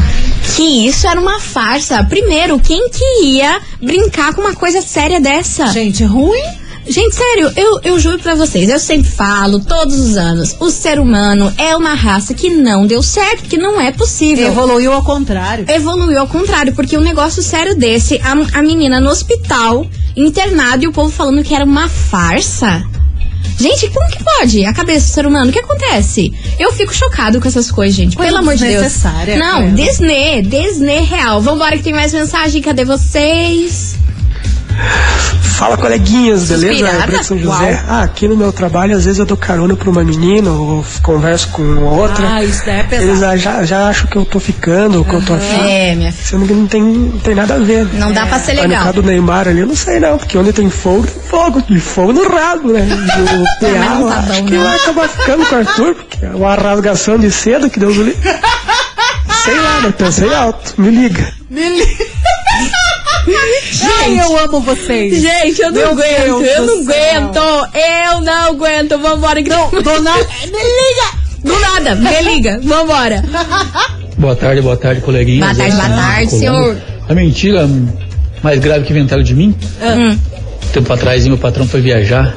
Que 0.55 0.87
isso 0.87 1.07
era 1.07 1.19
uma 1.19 1.39
farsa. 1.39 2.03
Primeiro, 2.03 2.59
quem 2.59 2.89
que 2.89 3.23
ia 3.23 3.61
brincar 3.81 4.33
com 4.33 4.41
uma 4.41 4.55
coisa 4.55 4.81
séria 4.81 5.19
dessa? 5.19 5.67
Gente, 5.67 6.03
ruim? 6.03 6.65
Gente, 6.87 7.15
sério, 7.15 7.51
eu, 7.55 7.79
eu 7.83 7.99
juro 7.99 8.19
pra 8.19 8.35
vocês, 8.35 8.69
eu 8.69 8.77
sempre 8.77 9.09
falo, 9.09 9.59
todos 9.59 9.97
os 9.97 10.17
anos, 10.17 10.55
o 10.59 10.69
ser 10.69 10.99
humano 10.99 11.51
é 11.57 11.75
uma 11.75 11.95
raça 11.95 12.33
que 12.35 12.49
não 12.49 12.85
deu 12.85 13.01
certo, 13.01 13.49
que 13.49 13.57
não 13.57 13.81
é 13.81 13.91
possível. 13.91 14.47
Evoluiu 14.47 14.93
ao 14.93 15.03
contrário. 15.03 15.65
Evoluiu 15.67 16.19
ao 16.19 16.27
contrário, 16.27 16.75
porque 16.75 16.95
um 16.95 17.01
negócio 17.01 17.41
sério 17.41 17.75
desse, 17.75 18.21
a, 18.21 18.59
a 18.59 18.61
menina 18.61 18.99
no 18.99 19.09
hospital, 19.09 19.87
internada, 20.15 20.85
e 20.85 20.87
o 20.87 20.91
povo 20.91 21.09
falando 21.09 21.43
que 21.43 21.55
era 21.55 21.65
uma 21.65 21.89
farsa. 21.89 22.85
Gente, 23.57 23.89
como 23.89 24.07
que 24.09 24.23
pode? 24.23 24.65
A 24.65 24.73
cabeça 24.73 25.07
do 25.07 25.13
ser 25.13 25.25
humano, 25.25 25.49
o 25.49 25.53
que 25.53 25.59
acontece? 25.59 26.33
Eu 26.59 26.71
fico 26.73 26.93
chocado 26.93 27.39
com 27.39 27.47
essas 27.47 27.71
coisas, 27.71 27.95
gente. 27.95 28.15
Pelo 28.25 28.37
amor 28.39 28.55
de 28.55 28.63
Deus. 28.71 28.83
Não. 29.37 29.73
Disney, 29.73 30.41
Disney 30.41 31.01
real. 31.01 31.41
Vambora 31.41 31.77
que 31.77 31.83
tem 31.83 31.93
mais 31.93 32.13
mensagem. 32.13 32.61
Cadê 32.61 32.83
vocês? 32.83 33.95
Fala 35.55 35.77
coleguinhas, 35.77 36.49
beleza? 36.49 36.87
É 36.87 37.23
José. 37.23 37.45
Uau. 37.45 37.79
Ah, 37.87 38.03
aqui 38.03 38.27
no 38.27 38.35
meu 38.35 38.51
trabalho, 38.51 38.95
às 38.97 39.05
vezes 39.05 39.19
eu 39.19 39.25
dou 39.25 39.37
carona 39.37 39.73
pra 39.75 39.89
uma 39.89 40.03
menina, 40.03 40.51
ou 40.51 40.85
converso 41.01 41.47
com 41.49 41.63
outra. 41.83 42.27
Ah, 42.27 42.43
isso 42.43 42.65
daí 42.65 42.79
é 42.79 42.83
pesado. 42.83 43.09
Eles 43.09 43.23
ah, 43.23 43.37
já, 43.37 43.63
já 43.63 43.87
acham 43.87 44.07
que 44.07 44.17
eu 44.17 44.25
tô 44.25 44.39
ficando, 44.39 44.97
ou 44.97 45.05
que 45.05 45.13
eu 45.13 45.21
tô 45.21 45.33
afim. 45.33 45.61
É, 45.61 45.95
minha 45.95 46.11
filha. 46.11 46.25
Sendo 46.25 46.45
que 46.45 46.53
não 46.53 46.67
tem, 46.67 46.83
não 46.83 47.19
tem 47.19 47.35
nada 47.35 47.55
a 47.55 47.59
ver. 47.59 47.87
Não 47.93 48.11
dá 48.11 48.25
pra 48.25 48.37
ser 48.39 48.53
Mas 48.53 48.63
no 48.63 48.69
legal. 48.69 48.83
caso 48.83 49.01
do 49.01 49.03
Neymar 49.03 49.47
ali, 49.47 49.59
eu 49.61 49.67
não 49.67 49.75
sei 49.75 49.99
não, 49.99 50.17
porque 50.17 50.37
onde 50.37 50.51
tem 50.51 50.69
fogo, 50.69 51.07
tem 51.07 51.21
fogo. 51.23 51.63
E 51.69 51.79
fogo 51.79 52.11
no 52.11 52.27
rabo, 52.27 52.73
né? 52.73 52.81
O 52.81 53.61
PA, 53.61 53.99
eu 54.01 54.09
acho 54.09 54.43
que 54.43 54.57
vai 54.57 54.75
acabar 54.75 55.07
ficando 55.07 55.45
com 55.45 55.55
o 55.55 55.59
Arthur, 55.59 55.95
porque 55.95 56.25
é 56.25 56.29
uma 56.29 56.55
rasgação 56.55 57.17
de 57.17 57.31
seda 57.31 57.69
que 57.69 57.79
Deus 57.79 57.95
livre. 57.95 58.17
Sei 59.45 59.59
lá, 59.59 59.79
mas 59.83 59.95
pensei 59.95 60.33
alto. 60.33 60.73
Me 60.77 60.89
liga. 60.89 61.31
Ai, 63.27 64.19
eu 64.19 64.37
amo 64.39 64.61
vocês. 64.61 65.21
Gente, 65.21 65.61
eu 65.61 65.71
não 65.71 65.79
Meu 65.81 65.89
aguento, 65.91 66.23
Deus 66.41 66.47
eu 66.47 66.65
não 66.65 66.83
céu. 66.83 66.93
aguento, 66.95 67.39
eu 67.75 68.21
não 68.21 68.47
aguento, 68.49 68.97
vambora 68.99 69.41
que 69.43 69.49
não, 69.49 69.69
Dona, 69.81 70.13
me 70.15 70.51
liga! 70.51 71.25
do 71.43 71.59
nada, 71.59 71.95
me 71.95 72.21
liga, 72.21 72.59
vambora. 72.63 73.23
Boa 74.17 74.35
tarde, 74.35 74.61
boa 74.61 74.77
tarde, 74.77 75.01
coleguinha. 75.01 75.41
Boa 75.45 75.55
tarde, 75.55 75.75
boa 75.75 75.89
tarde, 75.89 76.31
senhor. 76.31 76.77
A 77.07 77.13
mentira 77.13 77.69
mais 78.41 78.59
grave 78.59 78.83
que 78.85 78.91
inventaram 78.93 79.21
de 79.23 79.33
mim, 79.35 79.55
Hum. 79.81 80.17
tempo 80.73 80.91
atrás, 80.93 81.25
meu 81.27 81.37
patrão 81.37 81.67
foi 81.67 81.81
viajar 81.81 82.35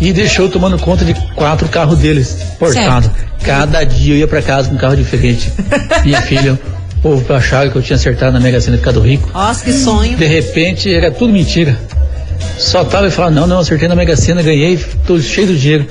e 0.00 0.12
deixou 0.12 0.46
eu 0.46 0.50
tomando 0.50 0.78
conta 0.78 1.04
de 1.04 1.14
quatro 1.34 1.68
carros 1.68 1.98
deles, 1.98 2.36
portado. 2.58 3.10
Cada 3.42 3.84
dia 3.84 4.14
eu 4.14 4.18
ia 4.18 4.26
pra 4.28 4.40
casa 4.40 4.68
com 4.68 4.74
um 4.74 4.78
carro 4.78 4.96
diferente. 4.96 5.52
Minha 6.04 6.22
filha, 6.22 6.58
povo 7.04 7.34
achava 7.34 7.68
que 7.68 7.76
eu 7.76 7.82
tinha 7.82 7.96
acertado 7.96 8.32
na 8.32 8.40
Mega 8.40 8.58
Sena 8.62 8.78
de 8.78 8.82
Cado 8.82 8.98
Rico. 9.00 9.28
Nossa, 9.34 9.62
que 9.62 9.72
sonho. 9.74 10.16
De 10.16 10.24
repente, 10.24 10.92
era 10.92 11.10
tudo 11.10 11.30
mentira. 11.34 11.78
Só 12.58 12.82
tava 12.82 13.08
e 13.08 13.10
falava, 13.10 13.34
não, 13.34 13.46
não, 13.46 13.58
acertei 13.58 13.86
na 13.86 13.94
Mega 13.94 14.16
Sena, 14.16 14.42
ganhei, 14.42 14.78
tô 15.06 15.20
cheio 15.20 15.48
do 15.48 15.54
dinheiro. 15.54 15.86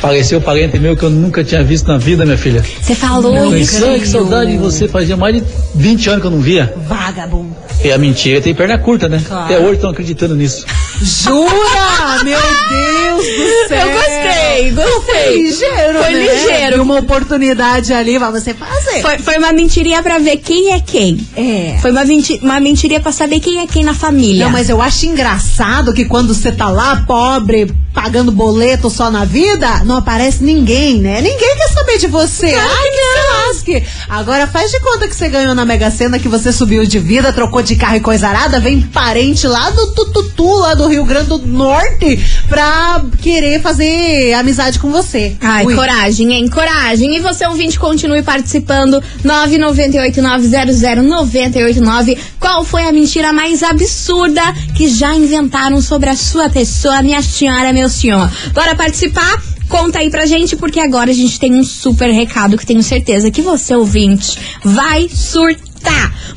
Pareceu 0.00 0.40
parente 0.40 0.78
meu 0.78 0.96
que 0.96 1.02
eu 1.02 1.10
nunca 1.10 1.44
tinha 1.44 1.62
visto 1.62 1.86
na 1.88 1.98
vida, 1.98 2.24
minha 2.24 2.38
filha. 2.38 2.62
Você 2.80 2.94
falou 2.94 3.36
Eu 3.36 3.56
isso. 3.56 3.72
pensei, 3.74 3.94
"Ah, 3.94 3.98
que 3.98 4.08
saudade 4.08 4.52
de 4.52 4.56
você, 4.58 4.88
fazia 4.88 5.16
mais 5.18 5.34
de 5.34 5.42
20 5.74 6.08
anos 6.08 6.20
que 6.22 6.26
eu 6.26 6.30
não 6.30 6.40
via. 6.40 6.72
Vagabundo. 6.88 7.54
E 7.84 7.92
a 7.92 7.98
mentira 7.98 8.40
tem 8.40 8.54
perna 8.54 8.78
curta, 8.78 9.06
né? 9.08 9.22
Claro. 9.26 9.44
Até 9.44 9.58
hoje 9.58 9.74
estão 9.74 9.90
acreditando 9.90 10.34
nisso. 10.34 10.64
Jura? 11.04 12.24
Meu 12.24 12.38
Deus 12.38 13.26
do 13.26 13.68
céu. 13.68 13.86
Eu 13.86 13.92
gostei, 13.92 14.70
gostei. 14.70 15.24
Foi 15.24 15.36
ligeiro, 15.36 15.98
Foi 16.02 16.12
né? 16.12 16.34
ligeiro. 16.34 16.76
E 16.76 16.80
uma 16.80 16.98
oportunidade 16.98 17.92
ali 17.92 18.18
pra 18.18 18.30
você 18.30 18.54
fazer. 18.54 19.02
Foi, 19.02 19.18
foi 19.18 19.36
uma 19.38 19.52
mentirinha 19.52 20.02
pra 20.02 20.18
ver 20.18 20.38
quem 20.38 20.72
é 20.72 20.80
quem. 20.80 21.26
É. 21.36 21.78
Foi 21.82 21.90
uma, 21.90 22.04
menti 22.04 22.40
uma 22.42 22.58
mentirinha 22.58 23.00
pra 23.00 23.12
saber 23.12 23.40
quem 23.40 23.60
é 23.60 23.66
quem 23.66 23.84
na 23.84 23.94
família. 23.94 24.46
Não, 24.46 24.52
mas 24.52 24.68
eu 24.70 24.80
acho 24.80 25.06
engraçado 25.06 25.92
que 25.92 26.04
quando 26.06 26.34
você 26.34 26.50
tá 26.50 26.70
lá, 26.70 27.04
pobre, 27.06 27.70
pagando 27.94 28.32
boleto 28.32 28.90
só 28.90 29.08
na 29.10 29.24
vida, 29.24 29.84
não 29.84 29.96
aparece 29.96 30.42
ninguém, 30.42 31.00
né? 31.00 31.20
Ninguém 31.20 31.56
quer 31.56 31.68
saber 31.68 31.98
de 31.98 32.08
você. 32.08 32.50
Claro 32.50 32.68
Ai, 32.68 32.90
que 32.90 32.90
que 32.90 32.98
se 32.98 33.46
lasque. 33.46 33.84
Agora 34.08 34.48
faz 34.48 34.70
de 34.70 34.80
conta 34.80 35.08
que 35.08 35.14
você 35.14 35.28
ganhou 35.28 35.54
na 35.54 35.64
Mega 35.64 35.90
Sena, 35.90 36.18
que 36.18 36.28
você 36.28 36.52
subiu 36.52 36.84
de 36.84 36.98
vida, 36.98 37.32
trocou 37.32 37.62
de 37.62 37.76
carro 37.76 37.96
e 37.96 38.00
coisa 38.00 38.28
arada, 38.28 38.58
vem 38.58 38.82
parente 38.82 39.46
lá 39.46 39.70
do 39.70 39.92
Tututu, 39.92 40.56
lá 40.56 40.74
do 40.74 40.88
Rio 40.88 41.04
Grande 41.04 41.28
do 41.28 41.38
Norte, 41.38 42.18
pra 42.48 43.04
querer 43.22 43.62
fazer 43.62 44.34
amizade 44.34 44.80
com 44.80 44.90
você. 44.90 45.36
Ai, 45.40 45.64
Ui. 45.64 45.74
coragem, 45.74 46.32
hein? 46.32 46.48
Coragem. 46.48 47.16
E 47.16 47.20
você, 47.20 47.46
ouvinte, 47.46 47.78
continue 47.78 48.22
participando. 48.22 49.00
998-900-989. 49.24 52.18
Qual 52.40 52.64
foi 52.64 52.82
a 52.82 52.92
mentira 52.92 53.32
mais 53.32 53.62
absurda 53.62 54.42
que 54.74 54.88
já 54.88 55.14
inventaram 55.14 55.80
sobre 55.80 56.10
a 56.10 56.16
sua 56.16 56.50
pessoa, 56.50 57.00
minha 57.02 57.22
senhora, 57.22 57.72
meu 57.72 57.83
senhor? 57.88 58.30
Bora 58.52 58.74
participar? 58.74 59.42
Conta 59.68 59.98
aí 59.98 60.10
pra 60.10 60.26
gente, 60.26 60.56
porque 60.56 60.78
agora 60.78 61.10
a 61.10 61.14
gente 61.14 61.38
tem 61.40 61.54
um 61.54 61.64
super 61.64 62.10
recado 62.10 62.56
que 62.56 62.66
tenho 62.66 62.82
certeza 62.82 63.30
que 63.30 63.42
você, 63.42 63.74
ouvinte, 63.74 64.38
vai 64.62 65.08
surtar. 65.08 65.73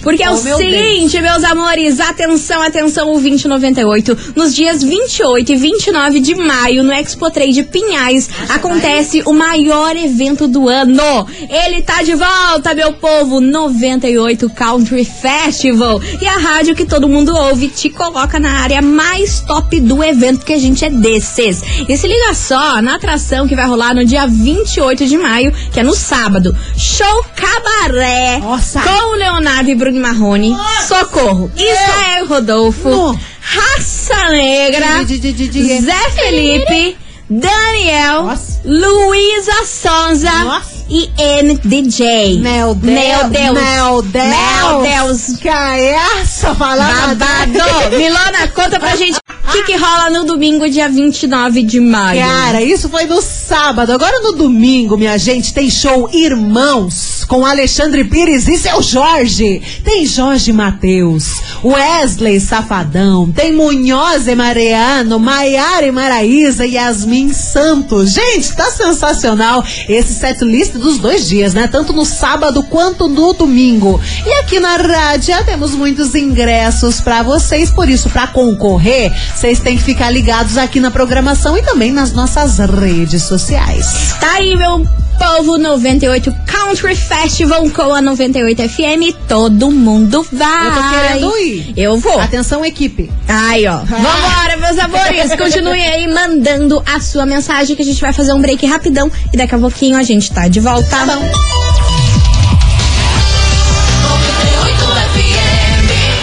Porque 0.01 0.23
é 0.23 0.29
Oh, 0.29 0.33
o 0.33 0.37
seguinte, 0.37 1.19
meus 1.21 1.43
amores, 1.43 1.99
atenção, 1.99 2.61
atenção, 2.61 3.09
o 3.09 3.19
2098. 3.19 4.17
Nos 4.35 4.55
dias 4.55 4.83
28 4.83 5.51
e 5.51 5.55
29 5.55 6.19
de 6.19 6.35
maio, 6.35 6.83
no 6.83 6.93
Expo 6.93 7.29
Trade 7.29 7.63
Pinhais, 7.63 8.29
acontece 8.49 9.21
o 9.25 9.33
maior 9.33 9.95
evento 9.95 10.47
do 10.47 10.69
ano. 10.69 11.27
Ele 11.49 11.81
tá 11.81 12.03
de 12.03 12.13
volta, 12.15 12.73
meu 12.73 12.93
povo! 12.93 13.41
98 13.41 14.49
Country 14.51 15.03
Festival. 15.03 16.01
E 16.21 16.27
a 16.27 16.37
rádio 16.37 16.75
que 16.75 16.85
todo 16.85 17.09
mundo 17.09 17.35
ouve 17.35 17.67
te 17.67 17.89
coloca 17.89 18.39
na 18.39 18.59
área 18.61 18.81
mais 18.81 19.41
top 19.41 19.79
do 19.79 20.03
evento, 20.03 20.45
que 20.45 20.53
a 20.53 20.59
gente 20.59 20.85
é 20.85 20.89
desses. 20.89 21.61
E 21.87 21.97
se 21.97 22.07
liga 22.07 22.33
só, 22.33 22.81
na 22.81 22.95
atração 22.95 23.47
que 23.47 23.55
vai 23.55 23.65
rolar 23.65 23.93
no 23.93 24.05
dia 24.05 24.27
28 24.27 25.05
de 25.05 25.17
maio, 25.17 25.51
que 25.71 25.79
é 25.79 25.83
no 25.83 25.95
sábado. 25.95 26.55
Show 26.77 27.25
Cabaré. 27.35 28.37
Nossa. 28.39 28.81
Com 28.81 29.13
o 29.13 29.15
Leonardo 29.37 29.69
e 29.69 29.75
Bruno 29.75 29.99
Marrone. 29.99 30.55
Socorro. 30.87 31.51
Israel 31.55 32.25
Rodolfo. 32.27 33.19
Raça 33.39 34.29
Negra. 34.29 35.05
Zé 35.05 36.09
Felipe. 36.11 36.97
Daniel. 37.29 38.23
Nossa. 38.23 38.61
Luísa 38.65 39.65
Sonza. 39.65 40.31
Nossa. 40.43 40.76
E 40.89 41.09
NDJ. 41.43 42.39
Meu 42.39 42.73
Deus. 42.73 42.93
Meu 42.93 43.29
Deus. 43.29 43.53
Meu 43.53 44.01
Deus. 44.01 44.27
Meu 44.27 44.81
Deus. 44.81 45.37
Que 45.39 45.49
é 45.49 45.95
essa? 46.21 46.55
Falando 46.55 47.17
Babado! 47.17 47.97
Milona, 47.97 48.47
conta 48.53 48.79
pra 48.79 48.95
gente. 48.95 49.17
Que 49.51 49.57
que, 49.57 49.63
que 49.63 49.77
rola 49.77 50.09
no 50.09 50.25
domingo, 50.25 50.69
dia 50.69 50.89
29 50.89 51.63
de 51.63 51.79
maio? 51.79 52.19
Cara, 52.19 52.61
isso 52.61 52.89
foi 52.89 53.05
no 53.05 53.21
sábado. 53.21 53.91
Agora 53.91 54.19
no 54.19 54.33
domingo, 54.33 54.97
minha 54.97 55.17
gente, 55.17 55.53
tem 55.53 55.69
show 55.69 56.09
Irmãos 56.13 57.23
com 57.27 57.45
Alexandre 57.45 58.03
Pires 58.03 58.47
e 58.47 58.57
seu 58.57 58.81
Jorge. 58.81 59.61
Tem 59.83 60.05
Jorge 60.05 60.53
Matheus, 60.53 61.41
Wesley 61.63 62.39
Safadão, 62.39 63.31
tem 63.31 63.53
Munhoz 63.53 64.27
e 64.27 64.35
Mariano, 64.35 65.19
Maiara 65.19 65.85
e 65.85 65.91
Maraísa 65.91 66.65
e 66.65 66.73
Yasmin 66.73 67.33
Santos. 67.33 68.13
Gente, 68.13 68.55
tá 68.55 68.69
sensacional 68.69 69.63
esse 69.89 70.13
set 70.13 70.43
list 70.43 70.73
dos 70.77 70.99
dois 70.99 71.27
dias, 71.27 71.53
né? 71.53 71.67
Tanto 71.67 71.93
no 71.93 72.05
sábado 72.05 72.63
quanto 72.63 73.07
no 73.07 73.33
domingo. 73.33 73.99
E 74.25 74.33
aqui 74.39 74.59
na 74.59 74.77
rádio 74.77 75.35
temos 75.45 75.71
muitos 75.71 76.15
ingressos 76.15 77.01
pra 77.01 77.23
vocês, 77.23 77.71
por 77.71 77.89
isso, 77.89 78.09
pra 78.09 78.27
concorrer, 78.27 79.11
vocês 79.35 79.59
têm 79.59 79.77
que 79.77 79.83
ficar 79.83 80.11
ligados 80.11 80.57
aqui 80.57 80.79
na 80.79 80.91
programação 80.91 81.57
e 81.57 81.61
também 81.61 81.91
nas 81.91 82.11
nossas 82.11 82.57
redes 82.57 83.23
sociais. 83.23 84.15
Tá 84.19 84.35
aí, 84.35 84.55
meu 84.55 85.06
povo 85.17 85.57
98 85.57 86.35
Country 86.45 86.95
Festival 86.95 87.69
com 87.71 87.93
a 87.93 88.01
98 88.01 88.69
FM. 88.69 89.15
Todo 89.27 89.71
mundo 89.71 90.25
vai. 90.31 90.67
Eu 90.67 90.71
tô 90.71 90.89
querendo 90.89 91.37
ir. 91.37 91.73
Eu 91.75 91.97
vou. 91.97 92.19
Atenção, 92.19 92.65
equipe. 92.65 93.09
Aí, 93.27 93.67
ó. 93.67 93.77
Vambora, 93.85 94.57
meus 94.57 94.77
amores. 94.77 95.35
Continue 95.35 95.81
aí 95.81 96.07
mandando 96.07 96.83
a 96.85 96.99
sua 96.99 97.25
mensagem 97.25 97.75
que 97.75 97.81
a 97.81 97.85
gente 97.85 98.01
vai 98.01 98.13
fazer 98.13 98.33
um 98.33 98.41
break 98.41 98.65
rapidão 98.65 99.11
e 99.33 99.37
daqui 99.37 99.55
a 99.55 99.59
pouquinho 99.59 99.97
a 99.97 100.03
gente 100.03 100.31
tá 100.31 100.47
de 100.47 100.59
volta. 100.59 100.89
Tá 100.89 101.05
bom. 101.05 101.31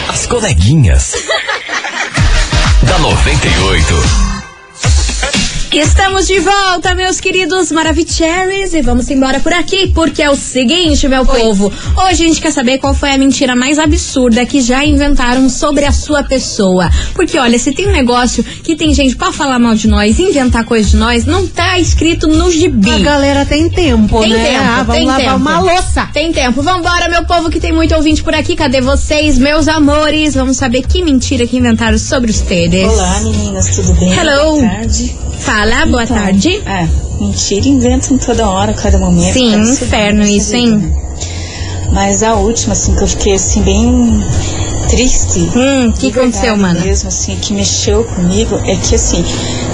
As 0.09 0.27
coleguinhas. 0.27 1.15
da 2.83 2.99
98. 2.99 4.34
Estamos 5.75 6.29
de 6.29 6.39
volta, 6.39 6.95
meus 6.95 7.19
queridos 7.21 7.73
Maravicheries, 7.73 8.73
e 8.75 8.81
vamos 8.81 9.11
embora 9.11 9.41
por 9.41 9.53
aqui, 9.53 9.89
porque 9.89 10.23
é 10.23 10.31
o 10.31 10.37
seguinte, 10.37 11.09
meu 11.09 11.27
povo. 11.27 11.73
Hoje 11.97 12.25
a 12.25 12.29
gente 12.29 12.41
quer 12.41 12.53
saber 12.53 12.79
qual 12.79 12.95
foi 12.95 13.11
a 13.11 13.19
mentira 13.19 13.57
mais 13.57 13.77
absurda 13.77 14.47
que 14.47 14.61
já 14.61 14.85
inventaram 14.85 15.49
sobre 15.51 15.85
a 15.85 15.91
sua 15.91 16.23
pessoa. 16.23 16.89
Porque, 17.13 17.37
olha, 17.39 17.59
se 17.59 17.73
tem 17.73 17.89
um 17.89 17.93
negócio 17.93 18.45
que 18.45 18.77
tem 18.77 18.95
gente 18.95 19.17
pra 19.17 19.33
falar 19.33 19.59
mal 19.59 19.75
de 19.75 19.89
nós, 19.89 20.17
inventar 20.21 20.65
coisa 20.65 20.91
de 20.91 20.97
nós, 20.97 21.25
não 21.25 21.45
tá 21.45 21.77
escrito 21.77 22.29
no 22.29 22.53
gibi. 22.53 22.93
A 22.93 22.99
galera 22.99 23.45
tem 23.45 23.69
tempo, 23.69 24.21
Tem 24.21 24.31
né? 24.31 24.45
tempo, 24.45 24.65
ah, 24.65 24.83
vamos 24.85 24.95
tem 24.95 25.07
lavar 25.07 25.25
tempo. 25.25 25.37
uma 25.37 25.59
louça. 25.59 26.09
Tem 26.13 26.33
tempo. 26.33 26.63
Vambora, 26.63 27.09
meu 27.09 27.25
povo, 27.25 27.51
que 27.51 27.59
tem 27.59 27.73
muito 27.73 27.93
ouvinte 27.97 28.23
por 28.23 28.33
aqui. 28.35 28.55
Cadê 28.55 28.81
vocês, 28.81 29.39
meus 29.39 29.67
amores? 29.67 30.35
Vamos 30.35 30.57
saber 30.57 30.83
que 30.87 31.03
mentira 31.03 31.45
que 31.49 31.57
inventaram 31.57 31.99
sobre 31.99 32.31
os. 32.31 32.45
Olá 32.45 33.21
meninas, 33.21 33.75
tudo 33.75 33.93
bem? 33.95 34.13
Hello. 34.13 34.61
Boa 34.61 34.71
tarde. 34.71 35.24
Fala, 35.39 35.87
boa 35.87 36.05
Então, 36.05 36.17
tarde. 36.17 36.63
É, 36.67 36.89
mentira 37.21 37.69
inventam 37.69 38.17
toda 38.19 38.49
hora, 38.49 38.73
cada 38.73 38.99
momento. 38.99 39.33
Sim, 39.33 39.55
inferno 39.61 40.25
isso, 40.25 40.53
vida, 40.53 40.59
hein? 40.59 40.97
Mas 41.93 42.23
a 42.23 42.35
última, 42.35 42.73
assim, 42.73 42.95
que 42.95 43.03
eu 43.03 43.07
fiquei 43.07 43.35
assim, 43.35 43.63
bem 43.63 44.21
triste. 44.89 45.51
Hum, 45.57 45.89
o 45.89 45.93
que 45.93 46.11
aconteceu, 46.11 46.57
mana? 46.57 46.81
Mesmo, 46.81 47.09
assim, 47.09 47.37
que 47.37 47.53
mexeu 47.53 48.05
comigo 48.05 48.61
é 48.67 48.77
que, 48.77 48.95
assim, 48.95 49.25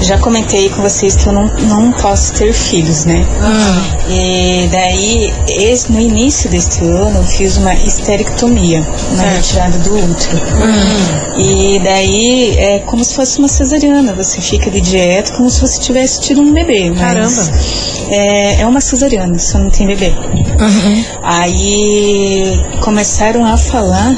já 0.01 0.19
comentei 0.19 0.69
com 0.71 0.83
vocês 0.83 1.17
que 1.17 1.27
eu 1.27 1.33
não, 1.33 1.47
não 1.69 1.93
posso 1.93 2.33
ter 2.35 2.53
filhos, 2.53 3.05
né? 3.05 3.25
Hum. 3.43 4.01
E 4.09 4.69
daí, 4.71 5.33
esse, 5.49 5.93
no 5.93 6.01
início 6.01 6.51
deste 6.51 6.85
ano, 6.85 7.19
eu 7.19 7.25
fiz 7.25 7.57
uma 7.57 7.75
histerectomia, 7.75 8.87
uma 9.13 9.23
retirada 9.23 9.79
do 9.79 9.95
útero. 9.95 10.37
Hum. 10.37 11.39
E 11.39 11.79
daí, 11.81 12.57
é 12.59 12.79
como 12.81 13.05
se 13.05 13.15
fosse 13.15 13.39
uma 13.39 13.49
cesariana, 13.49 14.13
você 14.13 14.41
fica 14.41 14.71
de 14.71 14.81
dieta 14.81 15.33
como 15.33 15.51
se 15.51 15.61
você 15.61 15.81
tivesse 15.81 16.21
tido 16.21 16.41
um 16.41 16.53
bebê. 16.53 16.91
Caramba. 16.91 17.51
É, 18.11 18.61
é 18.61 18.67
uma 18.67 18.81
cesariana, 18.81 19.39
só 19.39 19.59
não 19.59 19.71
tem 19.71 19.87
bebê. 19.87 20.09
Uhum. 20.09 21.05
Aí 21.23 22.61
começaram 22.81 23.45
a 23.45 23.57
falar 23.57 24.15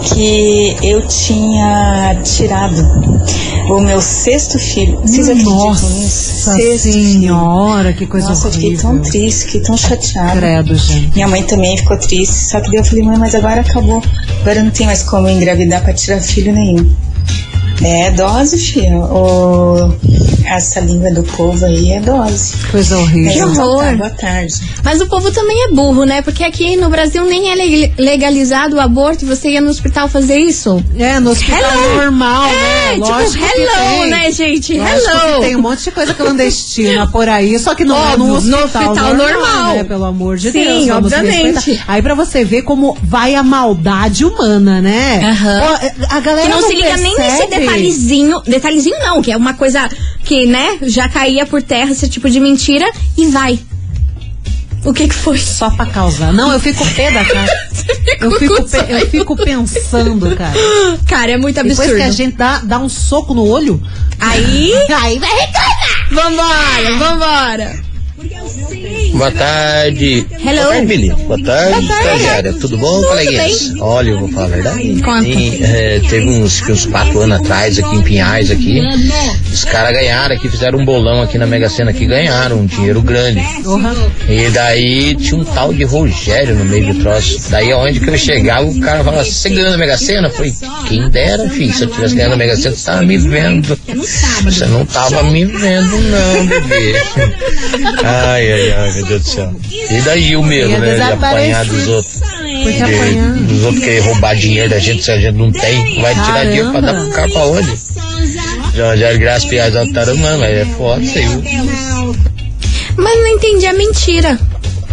que 0.00 0.76
eu 0.82 1.06
tinha 1.06 2.20
tirado 2.24 2.80
o 3.68 3.80
meu 3.80 4.00
sexto 4.00 4.58
filho. 4.58 5.00
Vocês 5.00 5.28
nisso? 5.28 5.50
Nossa 5.50 6.54
Sexto 6.54 6.92
senhora, 6.92 7.92
que 7.92 8.06
coisa 8.06 8.30
Nossa, 8.30 8.48
eu 8.48 8.52
fiquei 8.52 8.68
horrível. 8.70 8.90
tão 8.90 9.00
triste, 9.00 9.44
fiquei 9.44 9.60
tão 9.60 9.76
chateada. 9.76 10.40
Credo, 10.40 10.74
gente. 10.74 11.14
Minha 11.14 11.28
mãe 11.28 11.42
também 11.42 11.76
ficou 11.76 11.96
triste, 11.96 12.32
só 12.32 12.60
que 12.60 12.70
daí 12.70 12.78
eu 12.78 12.84
falei, 12.84 13.04
mãe, 13.04 13.18
mas 13.18 13.34
agora 13.34 13.60
acabou. 13.60 14.02
Agora 14.40 14.62
não 14.62 14.70
tem 14.70 14.86
mais 14.86 15.02
como 15.02 15.28
eu 15.28 15.36
engravidar 15.36 15.82
pra 15.82 15.92
tirar 15.92 16.20
filho 16.20 16.52
nenhum. 16.52 16.90
É 17.82 18.10
dose, 18.10 18.58
filha. 18.58 18.96
O... 18.98 19.94
Essa 20.44 20.80
língua 20.80 21.10
do 21.12 21.22
povo 21.22 21.64
aí 21.64 21.92
é 21.92 22.00
dose. 22.00 22.56
Coisa 22.70 22.98
horrível. 22.98 23.48
Que 23.50 23.56
tá, 23.56 23.64
horror. 23.64 23.96
boa 23.96 24.10
tarde. 24.10 24.54
Mas 24.82 25.00
o 25.00 25.06
povo 25.06 25.30
também 25.30 25.64
é 25.64 25.72
burro, 25.72 26.04
né? 26.04 26.22
Porque 26.22 26.42
aqui 26.44 26.76
no 26.76 26.88
Brasil 26.88 27.24
nem 27.24 27.50
é 27.50 27.54
le- 27.54 27.92
legalizado 27.98 28.76
o 28.76 28.80
aborto 28.80 29.24
e 29.24 29.28
você 29.28 29.50
ia 29.50 29.60
no 29.60 29.70
hospital 29.70 30.08
fazer 30.08 30.38
isso. 30.38 30.82
É, 30.98 31.20
no 31.20 31.30
hospital 31.30 31.60
Hello. 31.60 31.96
normal, 31.96 32.44
É, 32.46 32.52
né? 32.52 32.92
tipo, 32.94 33.06
Lógico 33.08 33.44
que 33.46 33.60
hello, 33.60 34.00
tem. 34.00 34.10
né, 34.10 34.32
gente? 34.32 34.78
Lógico 34.78 35.10
Hello. 35.10 35.34
que 35.40 35.46
tem 35.46 35.56
um 35.56 35.60
monte 35.62 35.84
de 35.84 35.90
coisa 35.90 36.14
clandestina 36.14 37.06
por 37.06 37.28
aí, 37.28 37.58
só 37.58 37.74
que 37.74 37.84
não 37.84 37.96
é 37.96 38.12
Óbvio, 38.14 38.18
no 38.18 38.26
no 38.40 38.56
hospital, 38.64 38.90
hospital 38.92 39.14
normal. 39.14 39.74
né? 39.76 39.84
Pelo 39.84 40.04
amor 40.04 40.36
de 40.36 40.50
Sim, 40.50 40.64
Deus. 40.64 40.86
vamos 40.88 41.12
obviamente. 41.12 41.54
respeitar. 41.54 41.84
Aí 41.86 42.02
pra 42.02 42.14
você 42.14 42.44
ver 42.44 42.62
como 42.62 42.96
vai 43.02 43.34
a 43.34 43.42
maldade 43.42 44.24
humana, 44.24 44.80
né? 44.80 45.20
Aham. 45.24 45.60
Ó, 45.62 46.14
a 46.16 46.20
galera 46.20 46.48
Que 46.48 46.54
não, 46.54 46.62
se 46.68 46.74
liga 46.74 46.96
nem 46.96 47.16
nesse 47.16 47.38
percebe. 47.46 47.60
detalhezinho. 47.60 48.40
Detalhezinho 48.46 48.98
não, 49.00 49.22
que 49.22 49.30
é 49.32 49.36
uma 49.36 49.54
coisa 49.54 49.88
que, 50.30 50.46
né, 50.46 50.78
já 50.82 51.08
caía 51.08 51.44
por 51.44 51.60
terra 51.60 51.90
esse 51.90 52.08
tipo 52.08 52.30
de 52.30 52.38
mentira 52.38 52.88
e 53.18 53.26
vai. 53.26 53.58
O 54.84 54.92
que 54.92 55.08
que 55.08 55.14
foi? 55.14 55.36
Só 55.38 55.68
pra 55.70 55.86
causar. 55.86 56.32
Não, 56.32 56.52
eu 56.52 56.60
fico 56.60 56.86
pé 56.94 57.10
da 57.10 57.24
cara. 57.24 57.50
Eu 58.20 58.30
fico, 58.38 58.62
pe- 58.68 58.84
eu 58.92 59.08
fico 59.08 59.34
pensando, 59.34 60.36
cara. 60.36 60.52
Cara, 61.08 61.32
é 61.32 61.36
muito 61.38 61.58
absurdo. 61.58 61.80
Depois 61.80 61.96
que 61.96 62.02
a 62.06 62.10
gente 62.12 62.36
dá, 62.36 62.58
dá 62.58 62.78
um 62.78 62.88
soco 62.88 63.32
no 63.32 63.46
olho, 63.48 63.82
Aí, 64.20 64.72
aí 64.92 65.18
vai 65.18 65.30
reclamar. 65.30 66.12
vambora, 66.12 66.96
vambora. 66.98 67.82
Boa 69.14 69.30
tarde. 69.32 70.26
Hello. 70.44 70.62
Boa 70.62 70.68
tarde, 70.68 70.86
Billy. 70.86 71.10
Boa 71.10 71.42
tarde, 71.42 71.42
Boa 71.42 71.42
tarde. 71.42 71.86
estagiária. 71.86 72.52
Tudo 72.54 72.78
bom, 72.78 72.96
Tudo 72.96 73.08
coleguinhas? 73.08 73.74
Olha, 73.80 74.10
eu 74.10 74.18
vou 74.20 74.28
falar 74.28 74.46
a 74.46 74.48
verdade. 74.48 75.02
Conta. 75.02 75.22
Tem, 75.22 75.58
é, 75.62 76.00
teve 76.08 76.28
uns, 76.28 76.60
que 76.60 76.72
uns 76.72 76.86
quatro 76.86 77.20
anos 77.20 77.40
atrás, 77.40 77.78
aqui 77.78 77.96
em 77.96 78.02
Pinhais, 78.02 78.50
aqui, 78.50 78.80
os 79.52 79.64
caras 79.64 79.92
ganharam 79.92 80.34
aqui, 80.34 80.48
fizeram 80.48 80.78
um 80.78 80.84
bolão 80.84 81.22
aqui 81.22 81.38
na 81.38 81.46
Mega 81.46 81.68
Sena, 81.68 81.92
que 81.92 82.06
ganharam 82.06 82.60
um 82.60 82.66
dinheiro 82.66 83.02
grande. 83.02 83.42
E 84.28 84.50
daí 84.50 85.14
tinha 85.16 85.40
um 85.40 85.44
tal 85.44 85.72
de 85.72 85.84
Rogério 85.84 86.54
no 86.54 86.64
meio 86.64 86.92
do 86.92 87.00
troço. 87.00 87.50
Daí 87.50 87.72
aonde 87.72 88.00
que 88.00 88.08
eu 88.08 88.16
chegava, 88.16 88.66
o 88.66 88.80
cara 88.80 89.04
falava, 89.04 89.24
você 89.24 89.48
ganhou 89.50 89.70
na 89.70 89.78
Mega 89.78 89.96
Sena? 89.98 90.28
Eu 90.28 90.32
falei, 90.32 90.52
quem 90.88 91.08
dera, 91.10 91.48
filho, 91.50 91.72
se 91.72 91.84
eu 91.84 91.88
tivesse 91.90 92.14
ganhado 92.14 92.32
na 92.32 92.36
Mega 92.38 92.56
Sena, 92.56 92.74
você 92.74 92.84
tava 92.86 93.02
me 93.02 93.18
vendo. 93.18 93.78
Você 94.44 94.66
não 94.66 94.86
tava 94.86 95.22
me 95.24 95.44
vendo, 95.44 95.98
não, 95.98 96.46
bebê. 96.46 96.94
Ai, 98.10 98.52
ai, 98.52 98.72
ai, 98.72 98.92
meu 98.92 99.06
Deus 99.06 99.22
do 99.22 99.28
céu. 99.28 99.54
E 99.90 100.00
daí 100.02 100.36
o 100.36 100.42
medo, 100.42 100.70
Ia 100.70 100.78
né, 100.78 100.94
de 100.96 101.02
apanhar 101.02 101.64
dos 101.64 101.88
outros. 101.88 102.20
Porque 102.62 102.82
apanhar. 102.82 103.32
dos 103.34 103.64
outros 103.64 103.84
querer 103.84 104.00
roubar 104.00 104.36
dinheiro 104.36 104.70
da 104.70 104.78
gente 104.78 105.02
se 105.02 105.10
a 105.10 105.18
gente 105.20 105.36
não 105.36 105.50
tem. 105.52 106.00
Vai 106.00 106.14
tirar 106.14 106.44
dinheiro 106.44 106.70
pra 106.72 106.80
dar 106.80 106.94
pro 106.94 107.10
cara 107.10 107.28
pra 107.30 107.42
onde? 107.46 107.78
Já, 108.74 108.96
já 108.96 109.12
graças 109.14 109.44
piais 109.48 109.74
altaram, 109.76 110.16
mano, 110.16 110.38
mas 110.38 110.50
é 110.56 110.64
foda 110.64 111.02
isso 111.02 111.18
aí. 111.18 111.26
viu? 111.26 112.16
Mas 112.96 113.14
não 113.18 113.26
entendi 113.28 113.66
a 113.66 113.72
mentira. 113.72 114.38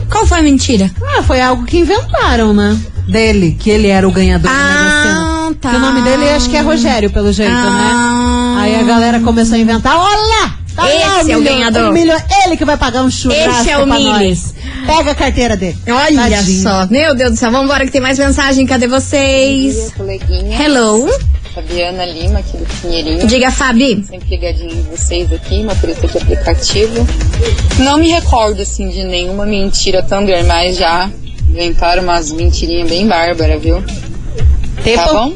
Qual 0.10 0.26
foi 0.26 0.40
a 0.40 0.44
mentira? 0.44 0.90
Ah, 1.06 1.22
foi 1.24 1.42
algo 1.42 1.66
que 1.66 1.78
inventaram, 1.80 2.54
né? 2.54 2.78
Dele, 3.10 3.56
que 3.60 3.70
ele 3.70 3.88
era 3.88 4.08
o 4.08 4.12
ganhador 4.12 4.50
Sena. 4.50 5.48
Ah, 5.50 5.52
tá. 5.62 5.70
Que 5.70 5.76
o 5.76 5.80
nome 5.80 6.02
dele 6.02 6.30
acho 6.30 6.50
que 6.50 6.58
é 6.58 6.62
Rogério, 6.62 7.10
pelo 7.10 7.32
jeito, 7.32 7.52
Ah. 7.54 8.56
né? 8.56 8.62
Aí 8.62 8.76
a 8.76 8.84
galera 8.84 9.20
começou 9.20 9.56
a 9.56 9.60
inventar, 9.60 9.96
olha! 9.98 10.54
Tá 10.78 10.84
lá 10.84 11.22
Esse 11.22 11.32
é 11.32 11.36
o 11.36 11.40
milhão- 11.40 11.56
ganhador. 11.58 11.90
um 11.90 11.92
milhão- 11.92 12.22
ele 12.46 12.56
que 12.56 12.63
vai 12.63 12.78
pagar 12.78 13.04
um 13.04 13.10
churrasco 13.10 13.62
Esse 13.62 13.70
é 13.72 13.78
o 13.80 13.86
Mili. 13.88 14.04
nós. 14.30 14.54
Pega 14.86 15.12
a 15.12 15.16
carteira 15.16 15.58
dele. 15.58 15.76
Olha 15.90 16.30
Tadinho. 16.30 16.62
só. 16.63 16.86
Meu 16.88 17.16
Deus 17.16 17.32
do 17.32 17.38
céu. 17.38 17.52
Vambora 17.52 17.84
que 17.86 17.92
tem 17.92 18.00
mais 18.00 18.18
mensagem. 18.20 18.66
Cadê 18.66 18.88
vocês? 18.88 19.92
coleguinha. 19.98 20.62
Hello. 20.62 21.10
Fabiana 21.56 22.06
Lima, 22.06 22.38
aqui 22.40 22.56
do 22.58 22.66
Pinheirinho. 22.82 23.26
Diga, 23.26 23.50
Fabi. 23.52 24.06
Sempre 24.08 24.30
ligadinho 24.30 24.70
em 24.72 24.84
vocês 24.96 25.34
aqui, 25.34 25.63
motorista 25.63 26.08
de 26.08 26.18
aplicativo. 26.20 27.08
Não 27.80 27.98
me 27.98 28.10
recordo, 28.12 28.62
assim, 28.62 28.88
de 28.90 29.04
nenhuma 29.04 29.44
mentira 29.48 30.04
tão 30.04 30.24
grande, 30.24 30.46
mas 30.48 30.78
já 30.78 31.10
inventaram 31.50 32.04
umas 32.04 32.32
mentirinhas 32.32 32.88
bem 32.88 33.08
bárbaras, 33.08 33.60
viu? 33.60 33.84
Tempo? 34.84 35.04
Tá 35.04 35.12
bom? 35.13 35.34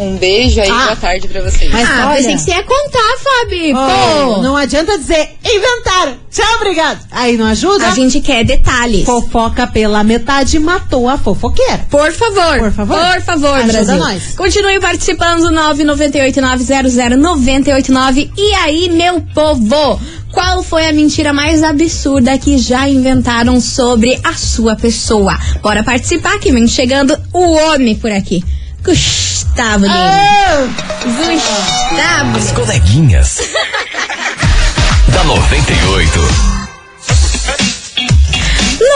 Um 0.00 0.16
beijo 0.16 0.60
aí, 0.60 0.70
Ah. 0.70 0.84
boa 0.84 0.96
tarde 0.96 1.28
pra 1.28 1.42
vocês. 1.42 1.70
Mas 1.70 1.86
ah, 1.88 2.06
olha- 2.08 2.16
pensei 2.16 2.34
que 2.36 2.40
você 2.40 2.50
ia 2.52 2.62
contar, 2.62 3.16
Fabi. 3.22 3.72
Oh, 3.74 4.34
Pô, 4.36 4.42
não 4.42 4.56
adianta 4.56 4.96
dizer 4.98 5.28
inventaram. 5.44 6.14
Tchau, 6.30 6.54
obrigado. 6.56 7.00
Aí 7.10 7.36
não 7.36 7.44
ajuda? 7.46 7.88
a 7.88 7.94
gente 7.94 8.20
quer 8.20 8.44
detalhes. 8.44 9.04
Fofoca 9.04 9.66
pela 9.66 10.02
metade 10.02 10.58
matou 10.58 11.08
a 11.08 11.18
fofoqueira. 11.18 11.86
Por 11.90 12.10
favor. 12.12 12.58
Por 12.60 12.72
favor. 12.72 12.98
Por 13.14 13.22
favor, 13.22 13.54
Ajuda 13.58 13.72
Brasil. 13.72 13.96
nós. 13.96 14.34
Continue 14.36 14.80
participando, 14.80 15.50
998-900-989. 15.50 18.30
E 18.36 18.54
aí, 18.54 18.88
meu 18.90 19.20
povo? 19.34 20.00
Qual 20.32 20.62
foi 20.62 20.86
a 20.86 20.92
mentira 20.92 21.32
mais 21.32 21.62
absurda 21.62 22.38
que 22.38 22.56
já 22.56 22.88
inventaram 22.88 23.60
sobre 23.60 24.18
a 24.22 24.32
sua 24.34 24.76
pessoa? 24.76 25.36
Bora 25.60 25.82
participar 25.82 26.38
que 26.38 26.52
vem 26.52 26.68
chegando 26.68 27.18
o 27.32 27.50
homem 27.52 27.96
por 27.96 28.12
aqui. 28.12 28.42
Gustavo 28.82 29.86
Lima. 29.86 30.68
Gustavo. 31.04 32.38
As 32.38 32.52
coleguinhas. 32.52 33.38
da 35.12 35.24
98. 35.24 36.49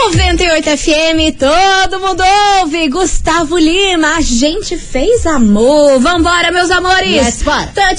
98 0.02 0.76
FM, 0.76 1.38
todo 1.38 2.00
mundo 2.00 2.22
ouve. 2.60 2.88
Gustavo 2.88 3.56
Lima, 3.56 4.16
a 4.16 4.20
gente 4.20 4.76
fez 4.76 5.24
amor. 5.24 6.00
Vambora, 6.00 6.50
meus 6.50 6.70
amores. 6.70 7.10
Yes, 7.10 7.42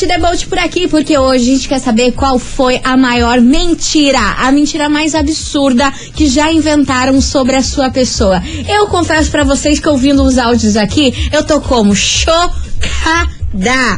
the 0.05 0.17
boat 0.17 0.45
por 0.47 0.59
aqui, 0.59 0.87
porque 0.87 1.17
hoje 1.17 1.43
a 1.43 1.55
gente 1.55 1.67
quer 1.69 1.79
saber 1.79 2.11
qual 2.11 2.37
foi 2.37 2.81
a 2.83 2.97
maior 2.97 3.39
mentira, 3.39 4.19
a 4.19 4.51
mentira 4.51 4.89
mais 4.89 5.15
absurda 5.15 5.89
que 6.13 6.27
já 6.27 6.51
inventaram 6.51 7.21
sobre 7.21 7.55
a 7.55 7.63
sua 7.63 7.89
pessoa. 7.89 8.43
Eu 8.67 8.87
confesso 8.87 9.31
pra 9.31 9.43
vocês 9.43 9.79
que 9.79 9.87
ouvindo 9.87 10.21
os 10.23 10.37
áudios 10.37 10.75
aqui, 10.75 11.29
eu 11.31 11.45
tô 11.45 11.61
como 11.61 11.95
chocada. 11.95 13.34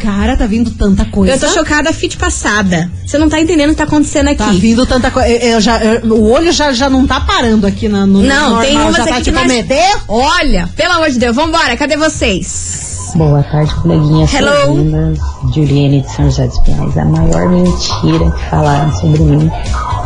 Cara, 0.01 0.37
tá 0.37 0.45
vindo 0.45 0.71
tanta 0.71 1.05
coisa. 1.05 1.33
Eu 1.33 1.39
tô 1.39 1.47
chocada 1.53 1.91
fit 1.93 2.17
passada. 2.17 2.89
Você 3.05 3.17
não 3.17 3.27
tá 3.29 3.39
entendendo 3.39 3.69
o 3.69 3.71
que 3.73 3.77
tá 3.77 3.83
acontecendo 3.85 4.27
aqui. 4.27 4.37
Tá 4.37 4.51
vindo 4.51 4.85
tanta 4.85 5.09
coisa. 5.11 5.27
Eu, 5.29 5.53
eu 5.53 5.61
já, 5.61 5.79
eu- 5.83 6.13
o 6.13 6.29
olho 6.31 6.51
já, 6.51 6.71
já 6.73 6.89
não 6.89 7.05
tá 7.07 7.19
parando 7.21 7.65
aqui 7.65 7.87
na, 7.87 8.05
no 8.05 8.21
Não, 8.21 8.43
normal, 8.49 8.61
tem 8.61 8.77
umas 8.77 8.95
já 8.97 9.05
tá 9.05 9.15
aqui 9.15 9.23
tipo 9.23 9.39
que 9.39 9.47
nós... 9.47 10.01
Olha, 10.07 10.69
pelo 10.75 10.93
amor 10.93 11.09
de 11.09 11.19
Deus, 11.19 11.35
vambora, 11.35 11.75
cadê 11.77 11.97
vocês? 11.97 13.11
Boa 13.15 13.41
tarde, 13.43 13.73
coleguinhas. 13.75 14.31
Hello. 14.33 14.77
Lindas. 14.77 15.17
Juliane 15.55 16.01
de 16.01 16.11
São 16.11 16.25
José 16.25 16.47
dos 16.47 16.59
Pinhais. 16.59 16.97
A 16.97 17.05
maior 17.05 17.49
mentira 17.49 18.31
que 18.31 18.49
falaram 18.49 18.91
sobre 18.93 19.21
mim 19.21 19.51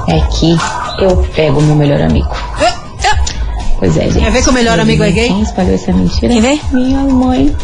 é 0.08 0.20
que 0.32 0.56
eu 1.04 1.18
pego 1.36 1.62
meu 1.62 1.76
melhor 1.76 2.02
amigo. 2.02 2.30
Pois 3.80 3.98
é, 3.98 4.04
gente. 4.12 4.20
Quer 4.20 4.32
ver 4.32 4.44
que 4.44 4.50
o 4.50 4.54
melhor 4.54 4.80
amigo 4.80 5.04
é 5.04 5.10
gay? 5.12 5.28
Quem 5.28 5.42
espalhou 5.42 5.74
essa 5.74 5.92
mentira? 5.92 6.32
Quer 6.32 6.42
ver? 6.42 6.62
Minha 6.72 7.00
mãe. 7.00 7.56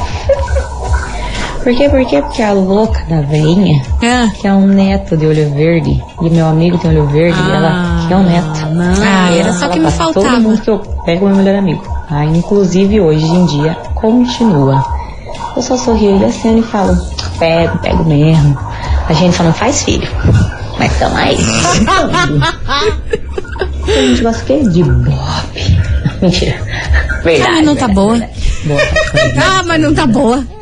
Por 1.68 1.76
quê? 1.76 1.90
Por 1.90 2.06
quê? 2.06 2.22
Porque 2.22 2.42
a 2.42 2.54
louca 2.54 3.04
da 3.10 3.20
veinha, 3.20 3.82
Ah. 4.02 4.30
que 4.40 4.48
é 4.48 4.54
um 4.54 4.68
neto 4.68 5.18
de 5.18 5.26
olho 5.26 5.54
verde, 5.54 6.02
e 6.22 6.30
meu 6.30 6.46
amigo 6.48 6.78
tem 6.78 6.92
olho 6.92 7.06
verde, 7.08 7.38
e 7.38 7.52
ela 7.52 8.06
quer 8.08 8.16
um 8.16 8.24
neto. 8.24 8.60
Ah, 9.06 9.34
era 9.34 9.52
só 9.52 9.68
que 9.68 9.78
me 9.78 9.92
faltava. 9.92 10.28
Todo 10.30 10.42
mundo 10.42 10.62
que 10.62 10.70
eu 10.70 10.80
pego 11.04 11.26
meu 11.28 11.36
melhor 11.36 11.56
amigo. 11.56 11.84
Aí, 12.10 12.30
inclusive, 12.38 13.02
hoje 13.02 13.26
em 13.26 13.46
dia, 13.48 13.74
continua. 13.96 14.82
Eu 15.58 15.62
só 15.62 15.76
sorrio 15.76 16.18
e 16.22 16.24
aceno 16.24 16.60
e 16.60 16.64
falo, 16.64 16.96
pego, 17.38 17.78
pego 17.80 18.06
mesmo. 18.06 18.58
A 19.10 19.12
gente 19.12 19.36
só 19.36 19.44
não 19.44 19.52
faz 19.52 19.84
filho. 19.84 20.08
Mas 20.80 20.98
tamo 20.98 21.18
aí. 21.18 21.36
a 23.90 24.02
gente 24.08 24.22
gosta 24.24 24.42
que 24.46 24.70
de 24.70 24.84
bob. 24.84 25.78
Mentira. 26.22 26.56
Verdade. 27.26 27.50
Ah, 27.52 27.56
mas 27.56 27.66
não 27.66 27.76
tá 27.76 27.88
verdade, 27.88 27.94
boa. 27.94 28.18
verdade. 28.18 28.42
Boa, 28.64 28.80
Ah, 29.46 29.64
mas 29.68 29.82
não 29.82 29.94
tá 29.94 30.08
boa. 30.08 30.57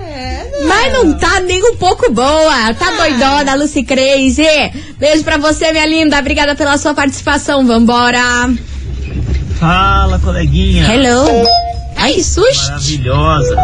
Mas 0.68 0.94
não 0.94 1.14
tá 1.18 1.40
nem 1.42 1.64
um 1.64 1.76
pouco 1.78 2.12
boa. 2.12 2.74
Tá 2.74 2.92
doidona, 2.92 3.56
Lucy 3.56 3.84
Crazy. 3.84 4.44
Beijo 5.00 5.24
pra 5.24 5.38
você, 5.38 5.72
minha 5.72 5.86
linda. 5.86 6.18
Obrigada 6.20 6.56
pela 6.56 6.78
sua 6.78 6.94
participação. 6.94 7.66
Vambora. 7.66 8.54
Fala, 9.60 10.20
coleguinha. 10.20 10.86
Hello. 10.94 11.48
Ai, 11.98 12.22
susto. 12.22 12.68
Maravilhosas. 12.68 13.60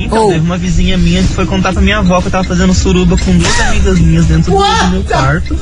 Então, 0.00 0.24
Oh. 0.26 0.28
teve 0.28 0.40
uma 0.44 0.56
vizinha 0.56 0.96
minha 0.98 1.22
que 1.22 1.28
foi 1.34 1.46
contar 1.46 1.72
pra 1.72 1.80
minha 1.82 1.98
avó 1.98 2.20
que 2.20 2.26
eu 2.26 2.30
tava 2.32 2.44
fazendo 2.44 2.74
suruba 2.74 3.16
com 3.16 3.36
duas 3.36 3.60
amigas 3.60 3.98
minhas 4.00 4.24
dentro 4.26 4.50
do, 4.52 4.58
do 4.58 4.88
meu 4.90 5.04
quarto. 5.04 5.56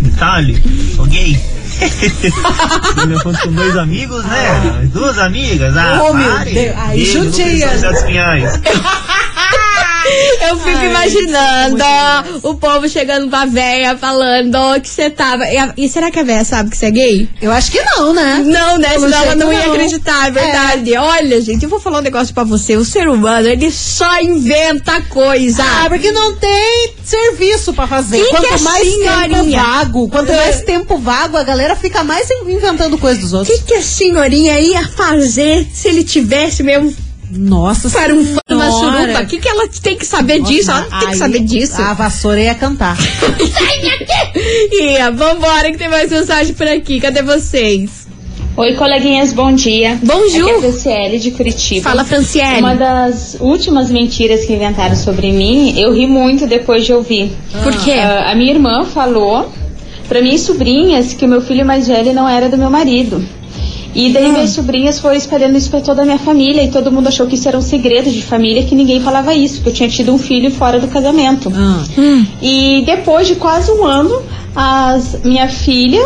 Detalhe, 0.00 0.62
sou 0.96 1.04
gay. 1.06 1.38
Com 3.42 3.52
dois 3.52 3.76
amigos, 3.76 4.24
né? 4.24 4.88
Duas 4.92 5.18
amigas. 5.18 5.76
Ah, 5.76 6.00
Oh, 6.02 6.12
meu. 6.14 6.38
Deus. 6.44 6.74
Aí, 6.78 6.98
Beijo, 6.98 7.24
Eu 10.48 10.56
fico 10.58 10.84
imaginando 10.84 11.82
ó, 11.82 12.50
o 12.50 12.54
povo 12.56 12.88
chegando 12.88 13.28
pra 13.28 13.44
véia 13.46 13.96
falando 13.96 14.58
que 14.80 14.88
você 14.88 15.08
tava. 15.10 15.44
E, 15.48 15.56
a- 15.56 15.72
e 15.76 15.88
será 15.88 16.10
que 16.10 16.18
a 16.18 16.22
véia 16.24 16.44
sabe 16.44 16.70
que 16.70 16.76
você 16.76 16.86
é 16.86 16.90
gay? 16.90 17.28
Eu 17.40 17.50
acho 17.52 17.70
que 17.70 17.80
não, 17.82 18.12
né? 18.12 18.42
Não, 18.44 18.78
né? 18.78 18.90
Pelo 18.90 19.04
Senão 19.06 19.18
ela 19.18 19.26
jeito, 19.32 19.38
não 19.38 19.52
ia 19.52 19.66
não. 19.66 19.72
acreditar, 19.74 20.26
é 20.28 20.30
verdade. 20.30 20.96
Olha, 20.96 21.40
gente, 21.40 21.62
eu 21.64 21.68
vou 21.68 21.80
falar 21.80 21.98
um 21.98 22.02
negócio 22.02 22.34
pra 22.34 22.44
você. 22.44 22.76
O 22.76 22.84
ser 22.84 23.08
humano, 23.08 23.48
ele 23.48 23.70
só 23.70 24.20
inventa 24.20 25.00
coisa. 25.02 25.62
Ah, 25.64 25.86
porque 25.88 26.10
não 26.12 26.34
tem 26.36 26.92
serviço 27.04 27.72
pra 27.72 27.86
fazer. 27.86 28.18
Que 28.18 28.24
que 28.24 28.30
quanto 28.30 28.46
é 28.46 28.58
mais 28.58 28.82
tempo 28.88 28.98
senhorinha? 28.98 29.62
vago, 29.62 30.08
quanto 30.08 30.30
É. 30.32 30.36
mais 30.36 30.60
tempo 30.62 30.98
vago, 30.98 31.36
a 31.36 31.42
galera 31.42 31.76
fica 31.76 32.02
mais 32.04 32.28
inventando 32.46 32.98
coisa 32.98 33.20
dos 33.20 33.32
O 33.32 33.38
outros. 33.38 33.56
que, 33.58 33.64
que 33.66 33.74
a 33.74 33.82
senhorinha 33.82 34.58
ia 34.60 34.86
fazer 34.88 35.66
se 35.72 35.88
ele 35.88 36.04
tivesse 36.04 36.62
mesmo 36.62 36.94
Nossa 37.34 37.88
para 37.88 38.14
um 38.14 38.24
fã 38.24 38.40
de 38.46 38.54
uma 38.54 38.70
Senhora. 38.70 39.00
suruba? 39.00 39.22
O 39.22 39.26
que, 39.26 39.38
que 39.38 39.48
ela 39.48 39.66
tem 39.82 39.96
que 39.96 40.04
saber 40.04 40.42
disso? 40.42 40.70
Ela 40.70 40.86
não 40.90 40.98
tem 40.98 41.08
que 41.08 41.16
saber 41.16 41.40
disso. 41.40 41.80
A 41.80 41.94
vassoura 41.94 42.40
ia 42.40 42.54
cantar. 42.54 42.96
Ia, 44.72 45.10
vambora 45.10 45.70
que 45.70 45.78
tem 45.78 45.88
mais 45.88 46.10
mensagem 46.10 46.54
por 46.54 46.66
aqui. 46.66 47.00
Cadê 47.00 47.22
vocês? 47.22 48.06
Oi, 48.54 48.74
coleguinhas, 48.74 49.32
bom 49.32 49.50
dia. 49.50 49.98
Bonjour. 50.02 50.42
Aqui 50.42 50.50
é 50.50 50.56
a 50.56 50.60
Franciele 50.60 51.18
de 51.18 51.30
Curitiba. 51.30 51.88
Fala, 51.88 52.04
Franciele. 52.04 52.58
Uma 52.58 52.74
das 52.74 53.38
últimas 53.40 53.90
mentiras 53.90 54.44
que 54.44 54.52
inventaram 54.52 54.94
sobre 54.94 55.32
mim, 55.32 55.78
eu 55.80 55.90
ri 55.94 56.06
muito 56.06 56.46
depois 56.46 56.84
de 56.84 56.92
ouvir. 56.92 57.32
Por 57.62 57.74
quê? 57.82 57.92
Ah, 57.92 58.30
a 58.30 58.34
minha 58.34 58.52
irmã 58.52 58.84
falou 58.84 59.50
para 60.06 60.20
minhas 60.20 60.42
sobrinhas 60.42 61.14
que 61.14 61.24
o 61.24 61.28
meu 61.28 61.40
filho 61.40 61.64
mais 61.64 61.88
velho 61.88 62.12
não 62.12 62.28
era 62.28 62.50
do 62.50 62.58
meu 62.58 62.68
marido. 62.68 63.24
E 63.94 64.10
daí 64.10 64.26
Ah. 64.26 64.32
minhas 64.32 64.50
sobrinhas 64.50 64.98
foram 64.98 65.14
espalhando 65.16 65.56
isso 65.58 65.70
pra 65.70 65.80
toda 65.80 66.02
a 66.02 66.04
minha 66.04 66.18
família 66.18 66.62
e 66.62 66.68
todo 66.68 66.90
mundo 66.90 67.08
achou 67.08 67.26
que 67.26 67.34
isso 67.34 67.46
era 67.48 67.58
um 67.58 67.62
segredo 67.62 68.10
de 68.10 68.22
família, 68.22 68.62
que 68.62 68.74
ninguém 68.74 69.00
falava 69.00 69.34
isso, 69.34 69.60
que 69.62 69.68
eu 69.68 69.72
tinha 69.72 69.88
tido 69.88 70.12
um 70.12 70.18
filho 70.18 70.50
fora 70.50 70.80
do 70.80 70.88
casamento. 70.88 71.52
Ah. 71.54 71.84
E 72.40 72.82
depois 72.86 73.26
de 73.26 73.34
quase 73.34 73.70
um 73.70 73.84
ano, 73.84 74.22
as, 74.56 75.18
minha 75.24 75.48
filha 75.48 76.02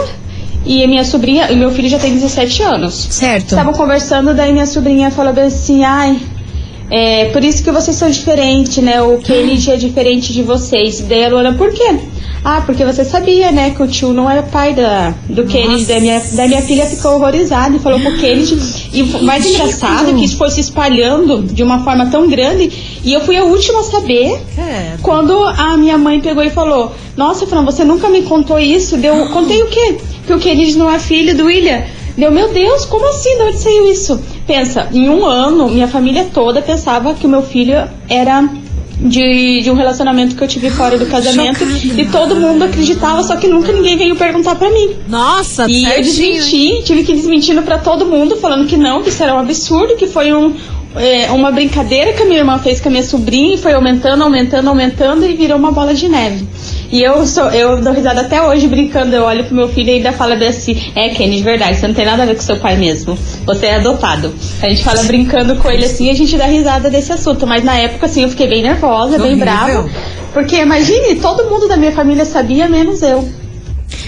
e 0.64 0.82
a 0.82 0.88
minha 0.88 1.04
sobrinha, 1.04 1.50
e 1.52 1.56
meu 1.56 1.70
filho 1.70 1.88
já 1.88 1.98
tem 1.98 2.12
17 2.12 2.62
anos. 2.62 3.06
Certo. 3.10 3.50
Estavam 3.50 3.72
conversando, 3.72 4.34
daí 4.34 4.52
minha 4.52 4.66
sobrinha 4.66 5.10
falou 5.12 5.32
bem 5.32 5.44
assim, 5.44 5.84
ai, 5.84 6.18
é 6.90 7.26
por 7.26 7.42
isso 7.44 7.62
que 7.62 7.70
vocês 7.70 7.96
são 7.96 8.10
diferentes, 8.10 8.76
né? 8.78 9.00
O 9.02 9.18
Kennedy 9.18 9.70
é 9.70 9.76
diferente 9.76 10.32
de 10.32 10.42
vocês. 10.42 11.00
Daí 11.00 11.24
a 11.24 11.28
Luana, 11.28 11.52
por 11.52 11.72
quê? 11.72 11.96
Ah, 12.48 12.62
porque 12.64 12.84
você 12.84 13.04
sabia, 13.04 13.50
né, 13.50 13.70
que 13.70 13.82
o 13.82 13.88
tio 13.88 14.12
não 14.12 14.30
era 14.30 14.40
pai 14.40 14.72
da, 14.72 15.12
do 15.28 15.44
Kennedy. 15.46 15.84
Da 15.86 15.98
minha, 15.98 16.20
da 16.20 16.46
minha 16.46 16.62
filha 16.62 16.86
ficou 16.86 17.14
horrorizada 17.16 17.74
e 17.74 17.80
falou 17.80 17.98
pro 17.98 18.16
Kennedy. 18.18 18.56
E 18.92 19.02
o 19.02 19.24
mais 19.24 19.44
engraçado 19.44 20.10
é 20.10 20.12
que 20.12 20.24
isso 20.24 20.36
foi 20.36 20.48
se 20.50 20.60
espalhando 20.60 21.42
de 21.42 21.64
uma 21.64 21.82
forma 21.82 22.06
tão 22.06 22.28
grande. 22.28 22.70
E 23.04 23.12
eu 23.12 23.20
fui 23.20 23.36
a 23.36 23.42
última 23.42 23.80
a 23.80 23.82
saber 23.82 24.40
É. 24.56 24.94
quando 25.02 25.36
a 25.42 25.76
minha 25.76 25.98
mãe 25.98 26.20
pegou 26.20 26.44
e 26.44 26.50
falou: 26.50 26.92
Nossa, 27.16 27.48
Fran, 27.48 27.64
você 27.64 27.82
nunca 27.82 28.08
me 28.08 28.22
contou 28.22 28.60
isso. 28.60 28.96
Deu, 28.96 29.26
contei 29.34 29.60
o 29.64 29.66
quê? 29.66 29.96
Que 30.24 30.32
o 30.32 30.38
Kennedy 30.38 30.78
não 30.78 30.88
é 30.88 31.00
filho 31.00 31.36
do 31.36 31.46
William. 31.46 31.82
Deu, 32.16 32.30
meu 32.30 32.52
Deus, 32.52 32.84
como 32.84 33.08
assim? 33.08 33.36
De 33.38 33.42
onde 33.42 33.58
saiu 33.58 33.90
isso? 33.90 34.20
Pensa, 34.46 34.86
em 34.92 35.08
um 35.08 35.26
ano, 35.26 35.68
minha 35.68 35.88
família 35.88 36.28
toda 36.32 36.62
pensava 36.62 37.12
que 37.12 37.26
o 37.26 37.28
meu 37.28 37.42
filho 37.42 37.74
era 38.08 38.48
de, 38.98 39.60
de 39.62 39.70
um 39.70 39.74
relacionamento 39.74 40.34
que 40.34 40.42
eu 40.42 40.48
tive 40.48 40.70
fora 40.70 40.98
do 40.98 41.06
casamento. 41.06 41.62
E 41.64 42.06
todo 42.06 42.36
mundo 42.36 42.64
acreditava, 42.64 43.22
só 43.22 43.36
que 43.36 43.46
nunca 43.46 43.72
ninguém 43.72 43.96
veio 43.96 44.16
perguntar 44.16 44.54
pra 44.54 44.70
mim. 44.70 44.96
Nossa, 45.08 45.68
E 45.68 45.84
eu 45.84 45.90
certinho, 46.04 46.34
desmenti, 46.34 46.82
tive 46.84 47.02
que 47.04 47.12
ir 47.12 47.16
desmentindo 47.16 47.62
pra 47.62 47.78
todo 47.78 48.06
mundo, 48.06 48.36
falando 48.36 48.66
que 48.66 48.76
não, 48.76 49.02
que 49.02 49.10
isso 49.10 49.22
era 49.22 49.34
um 49.34 49.38
absurdo, 49.38 49.96
que 49.96 50.06
foi 50.06 50.32
um, 50.32 50.54
é, 50.98 51.30
uma 51.30 51.50
brincadeira 51.50 52.12
que 52.12 52.22
a 52.22 52.26
minha 52.26 52.38
irmã 52.38 52.58
fez 52.58 52.80
com 52.80 52.88
a 52.88 52.90
minha 52.90 53.02
sobrinha 53.02 53.54
e 53.54 53.58
foi 53.58 53.72
aumentando, 53.72 54.22
aumentando, 54.22 54.68
aumentando 54.68 55.26
e 55.26 55.34
virou 55.34 55.58
uma 55.58 55.72
bola 55.72 55.94
de 55.94 56.08
neve. 56.08 56.46
E 56.90 57.02
eu 57.02 57.26
sou, 57.26 57.50
eu 57.50 57.80
dou 57.80 57.92
risada 57.92 58.20
até 58.20 58.40
hoje 58.40 58.66
brincando, 58.68 59.14
eu 59.14 59.24
olho 59.24 59.44
pro 59.44 59.54
meu 59.54 59.68
filho 59.68 59.90
e 59.90 59.94
ainda 59.94 60.12
fala 60.12 60.36
bem 60.36 60.48
assim, 60.48 60.76
é 60.94 61.08
Kenny, 61.08 61.38
de 61.38 61.42
verdade, 61.42 61.76
você 61.76 61.88
não 61.88 61.94
tem 61.94 62.06
nada 62.06 62.22
a 62.22 62.26
ver 62.26 62.36
com 62.36 62.42
seu 62.42 62.56
pai 62.58 62.76
mesmo. 62.76 63.18
Você 63.44 63.66
é 63.66 63.74
adotado. 63.76 64.32
A 64.62 64.68
gente 64.68 64.84
fala 64.84 65.02
brincando 65.02 65.56
com 65.56 65.70
ele 65.70 65.84
assim 65.84 66.06
e 66.06 66.10
a 66.10 66.14
gente 66.14 66.36
dá 66.36 66.46
risada 66.46 66.88
desse 66.88 67.12
assunto. 67.12 67.46
Mas 67.46 67.64
na 67.64 67.76
época, 67.76 68.06
assim, 68.06 68.22
eu 68.22 68.28
fiquei 68.28 68.46
bem 68.46 68.62
nervosa, 68.62 69.18
bem 69.18 69.36
brava. 69.36 69.88
Porque 70.32 70.56
imagine, 70.56 71.16
todo 71.16 71.48
mundo 71.50 71.66
da 71.66 71.76
minha 71.76 71.92
família 71.92 72.24
sabia, 72.24 72.68
menos 72.68 73.02
eu. 73.02 73.28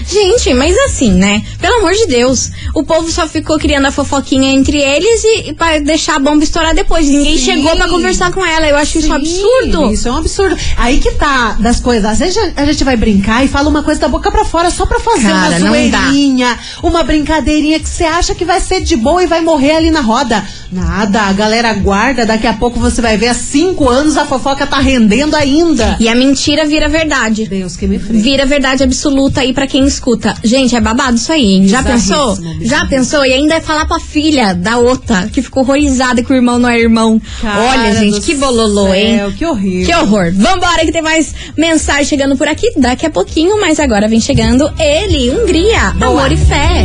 Gente, 0.09 0.53
mas 0.53 0.75
assim, 0.85 1.11
né? 1.11 1.43
Pelo 1.59 1.75
amor 1.77 1.93
de 1.93 2.07
Deus. 2.07 2.49
O 2.73 2.83
povo 2.83 3.11
só 3.11 3.27
ficou 3.27 3.59
criando 3.59 3.85
a 3.85 3.91
fofoquinha 3.91 4.51
entre 4.51 4.77
eles 4.77 5.23
e, 5.23 5.49
e 5.49 5.53
para 5.53 5.79
deixar 5.79 6.15
a 6.15 6.19
bomba 6.19 6.43
estourar 6.43 6.73
depois. 6.73 7.07
Ninguém 7.07 7.37
Sim. 7.37 7.45
chegou 7.45 7.75
pra 7.75 7.87
conversar 7.87 8.31
com 8.31 8.43
ela. 8.43 8.67
Eu 8.67 8.75
acho 8.75 8.97
isso 8.97 9.07
um 9.13 9.23
Sim, 9.23 9.43
absurdo. 9.43 9.91
Isso 9.93 10.07
é 10.07 10.11
um 10.11 10.17
absurdo. 10.17 10.57
Aí 10.77 10.99
que 10.99 11.11
tá 11.11 11.57
das 11.59 11.79
coisas. 11.79 12.05
Às 12.05 12.19
vezes 12.19 12.37
a 12.55 12.65
gente 12.65 12.83
vai 12.83 12.97
brincar 12.97 13.45
e 13.45 13.47
fala 13.47 13.69
uma 13.69 13.83
coisa 13.83 14.01
da 14.01 14.07
boca 14.07 14.31
pra 14.31 14.45
fora 14.45 14.71
só 14.71 14.85
pra 14.85 14.99
fazer 14.99 15.29
Cara, 15.29 15.57
uma 15.57 15.59
zoeirinha, 15.59 16.59
uma 16.81 17.03
brincadeirinha 17.03 17.79
que 17.79 17.87
você 17.87 18.03
acha 18.03 18.33
que 18.33 18.45
vai 18.45 18.59
ser 18.59 18.81
de 18.81 18.95
boa 18.95 19.23
e 19.23 19.27
vai 19.27 19.41
morrer 19.41 19.73
ali 19.73 19.91
na 19.91 20.01
roda. 20.01 20.43
Nada, 20.71 21.21
a 21.21 21.33
galera 21.33 21.73
guarda, 21.73 22.25
daqui 22.25 22.45
a 22.45 22.53
pouco 22.53 22.79
você 22.79 23.01
vai 23.01 23.17
ver, 23.17 23.27
há 23.29 23.33
cinco 23.33 23.89
anos 23.89 24.17
a 24.17 24.25
fofoca 24.25 24.67
tá 24.67 24.79
rendendo 24.79 25.35
ainda. 25.35 25.97
E 25.99 26.07
a 26.07 26.15
mentira 26.15 26.65
vira 26.65 26.87
verdade. 26.87 27.47
Deus 27.47 27.75
que 27.75 27.87
me 27.87 27.97
free. 27.97 28.21
Vira 28.21 28.45
verdade 28.45 28.83
absoluta 28.83 29.41
aí 29.41 29.51
pra 29.51 29.65
quem 29.65 29.85
escuta. 29.99 30.33
Gente, 30.43 30.75
é 30.75 30.81
babado 30.81 31.17
isso 31.17 31.31
aí, 31.31 31.53
hein? 31.53 31.67
Já 31.67 31.83
pensou? 31.83 32.37
Já 32.61 32.85
pensou? 32.85 33.25
E 33.25 33.33
ainda 33.33 33.55
é 33.55 33.61
falar 33.61 33.85
pra 33.85 33.99
filha 33.99 34.53
da 34.53 34.77
outra, 34.77 35.27
que 35.31 35.41
ficou 35.41 35.63
horrorizada 35.63 36.23
que 36.23 36.31
o 36.31 36.35
irmão 36.35 36.57
não 36.57 36.69
é 36.69 36.79
irmão. 36.79 37.21
Cara 37.41 37.59
Olha, 37.61 37.95
gente, 37.95 38.21
que 38.21 38.35
bololô, 38.35 38.93
hein? 38.93 39.17
céu, 39.17 39.31
Que 39.33 39.45
horrível. 39.45 39.85
Que 39.85 39.95
horror. 39.95 40.31
Vambora 40.33 40.85
que 40.85 40.91
tem 40.91 41.01
mais 41.01 41.35
mensagem 41.57 42.05
chegando 42.05 42.37
por 42.37 42.47
aqui 42.47 42.71
daqui 42.77 43.05
a 43.05 43.09
pouquinho, 43.09 43.59
mas 43.59 43.79
agora 43.79 44.07
vem 44.07 44.21
chegando 44.21 44.71
ele, 44.79 45.29
Hungria, 45.31 45.93
amor 46.01 46.31
e 46.31 46.37
fé. 46.37 46.83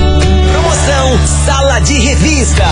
Promoção 0.53 1.19
Sala 1.47 1.79
de 1.81 1.95
Revista. 1.95 2.65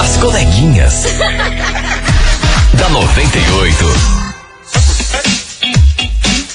As 0.00 0.16
coleguinhas. 0.18 1.06
da 2.74 2.88
98. 2.90 4.19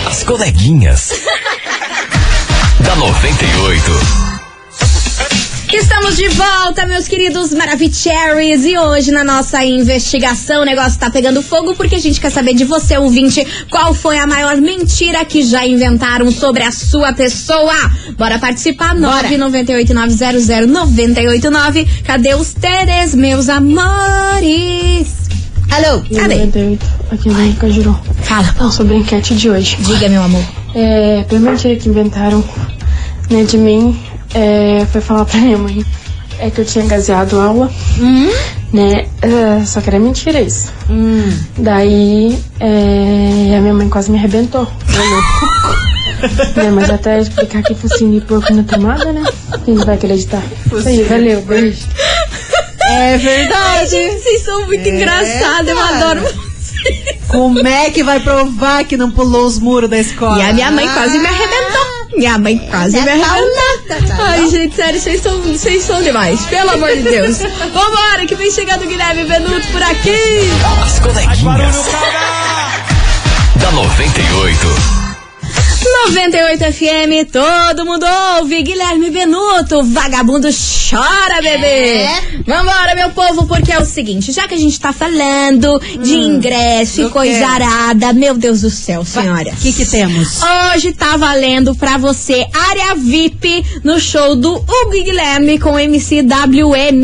As 0.07 0.23
coleguinhas. 0.23 1.11
da 2.79 2.95
98. 2.95 4.30
Estamos 5.73 6.17
de 6.17 6.27
volta, 6.27 6.85
meus 6.85 7.07
queridos 7.07 7.53
Maravicheries. 7.53 8.65
E 8.65 8.77
hoje, 8.77 9.09
na 9.09 9.23
nossa 9.23 9.63
investigação, 9.63 10.63
o 10.63 10.65
negócio 10.65 10.99
tá 10.99 11.09
pegando 11.09 11.41
fogo 11.41 11.73
porque 11.75 11.95
a 11.95 11.99
gente 11.99 12.19
quer 12.19 12.29
saber 12.29 12.53
de 12.53 12.65
você, 12.65 12.97
ouvinte, 12.97 13.41
qual 13.69 13.93
foi 13.93 14.19
a 14.19 14.27
maior 14.27 14.57
mentira 14.57 15.23
que 15.23 15.41
já 15.41 15.65
inventaram 15.65 16.29
sobre 16.29 16.63
a 16.63 16.73
sua 16.73 17.13
pessoa. 17.13 17.73
Bora 18.17 18.37
participar? 18.37 18.93
998900989. 18.95 21.87
Cadê 22.03 22.35
os 22.35 22.53
Teres, 22.53 23.15
meus 23.15 23.47
amores? 23.47 25.07
Alô? 25.71 26.01
Cadê? 26.13 26.35
98, 26.35 26.85
aqui 27.11 27.29
no 27.29 27.55
Cajuru. 27.55 27.97
Fala. 28.23 28.53
Não, 28.59 28.69
sobre 28.69 28.95
a 28.95 28.97
enquete 28.97 29.35
de 29.35 29.49
hoje. 29.49 29.77
Diga, 29.79 30.09
meu 30.09 30.21
amor. 30.21 30.43
É, 30.75 31.21
a 31.21 31.23
primeira 31.23 31.55
mentira 31.55 31.77
que 31.77 31.87
inventaram 31.87 32.43
né, 33.29 33.45
de 33.45 33.57
mim 33.57 34.10
é, 34.33 34.85
foi 34.91 35.01
falar 35.01 35.25
pra 35.25 35.39
minha 35.39 35.57
mãe 35.57 35.85
é 36.39 36.49
que 36.49 36.59
eu 36.59 36.65
tinha 36.65 36.85
gaseado 36.85 37.39
aula, 37.39 37.71
né? 38.73 39.05
é, 39.21 39.63
só 39.63 39.79
que 39.79 39.89
era 39.89 39.99
mentira 39.99 40.41
isso. 40.41 40.73
Daí 41.57 42.37
é, 42.59 43.55
a 43.57 43.61
minha 43.61 43.73
mãe 43.73 43.87
quase 43.87 44.11
me 44.11 44.17
arrebentou. 44.17 44.67
né, 46.55 46.71
mas 46.73 46.89
até 46.89 47.19
explicar 47.19 47.61
que 47.61 47.75
focinho 47.75 48.19
de 48.19 48.25
porco 48.25 48.51
na 48.53 48.63
tomada, 48.63 49.11
né? 49.13 49.23
Quem 49.65 49.75
vai 49.75 49.95
acreditar? 49.95 50.41
Isso 50.65 50.87
aí, 50.87 51.03
valeu, 51.03 51.41
beijo. 51.41 51.85
É 52.89 53.17
verdade. 53.17 53.91
Gente, 53.91 54.23
vocês 54.23 54.41
são 54.43 54.65
muito 54.65 54.85
É, 54.85 54.89
engraçados, 54.89 55.69
eu 55.69 55.79
adoro 55.79 56.21
Como 57.27 57.65
é 57.65 57.89
que 57.91 58.03
vai 58.03 58.19
provar 58.19 58.83
que 58.85 58.97
não 58.97 59.11
pulou 59.11 59.45
os 59.45 59.59
muros 59.59 59.89
da 59.89 59.99
escola? 59.99 60.39
E 60.39 60.41
a 60.41 60.53
minha 60.53 60.71
mãe 60.71 60.87
quase 60.89 61.19
me 61.19 61.27
arrebentou. 61.27 61.80
Minha 62.15 62.37
mãe 62.37 62.57
quase 62.69 62.99
me 62.99 63.09
arrebentou. 63.09 64.25
Ai, 64.25 64.49
gente, 64.49 64.75
sério, 64.75 64.99
vocês 64.99 65.21
são, 65.21 65.41
vocês 65.41 65.83
são 65.83 66.01
demais. 66.03 66.41
Pelo 66.45 66.69
amor 66.71 66.89
de 66.95 67.03
Deus. 67.03 67.39
Vambora, 67.73 68.25
que 68.27 68.35
vem 68.35 68.51
chegando 68.51 68.83
o 68.83 68.87
Guilherme 68.87 69.23
Benuto 69.25 69.67
por 69.67 69.81
aqui. 69.83 70.15
As 70.83 70.99
coleguinhas. 70.99 71.85
da 73.55 73.71
98. 73.71 75.00
98 75.83 76.63
FM, 76.73 77.31
todo 77.31 77.85
mundo 77.85 78.05
ouve. 78.37 78.61
Guilherme 78.61 79.09
Benuto, 79.09 79.83
vagabundo 79.83 80.47
chora, 80.47 81.41
bebê. 81.41 82.05
Vambora, 82.45 82.95
meu 82.95 83.09
povo, 83.11 83.47
porque 83.47 83.71
é 83.71 83.79
o 83.79 83.85
seguinte: 83.85 84.31
já 84.31 84.47
que 84.47 84.53
a 84.53 84.57
gente 84.57 84.79
tá 84.79 84.93
falando 84.93 85.79
de 86.01 86.15
ingresso 86.15 87.01
e 87.01 87.09
coisa 87.09 87.47
arada, 87.47 88.13
meu 88.13 88.35
Deus 88.35 88.61
do 88.61 88.69
céu, 88.69 89.03
senhora. 89.03 89.51
O 89.51 89.55
que 89.55 89.73
que 89.73 89.85
temos? 89.85 90.39
Hoje 90.73 90.93
tá 90.93 91.17
valendo 91.17 91.75
pra 91.75 91.97
você 91.97 92.45
área 92.69 92.95
VIP 92.95 93.65
no 93.83 93.99
show 93.99 94.35
do 94.35 94.53
Hugo 94.53 95.03
Guilherme 95.03 95.57
com 95.59 95.79
MC 95.79 96.21
WM, 96.21 97.03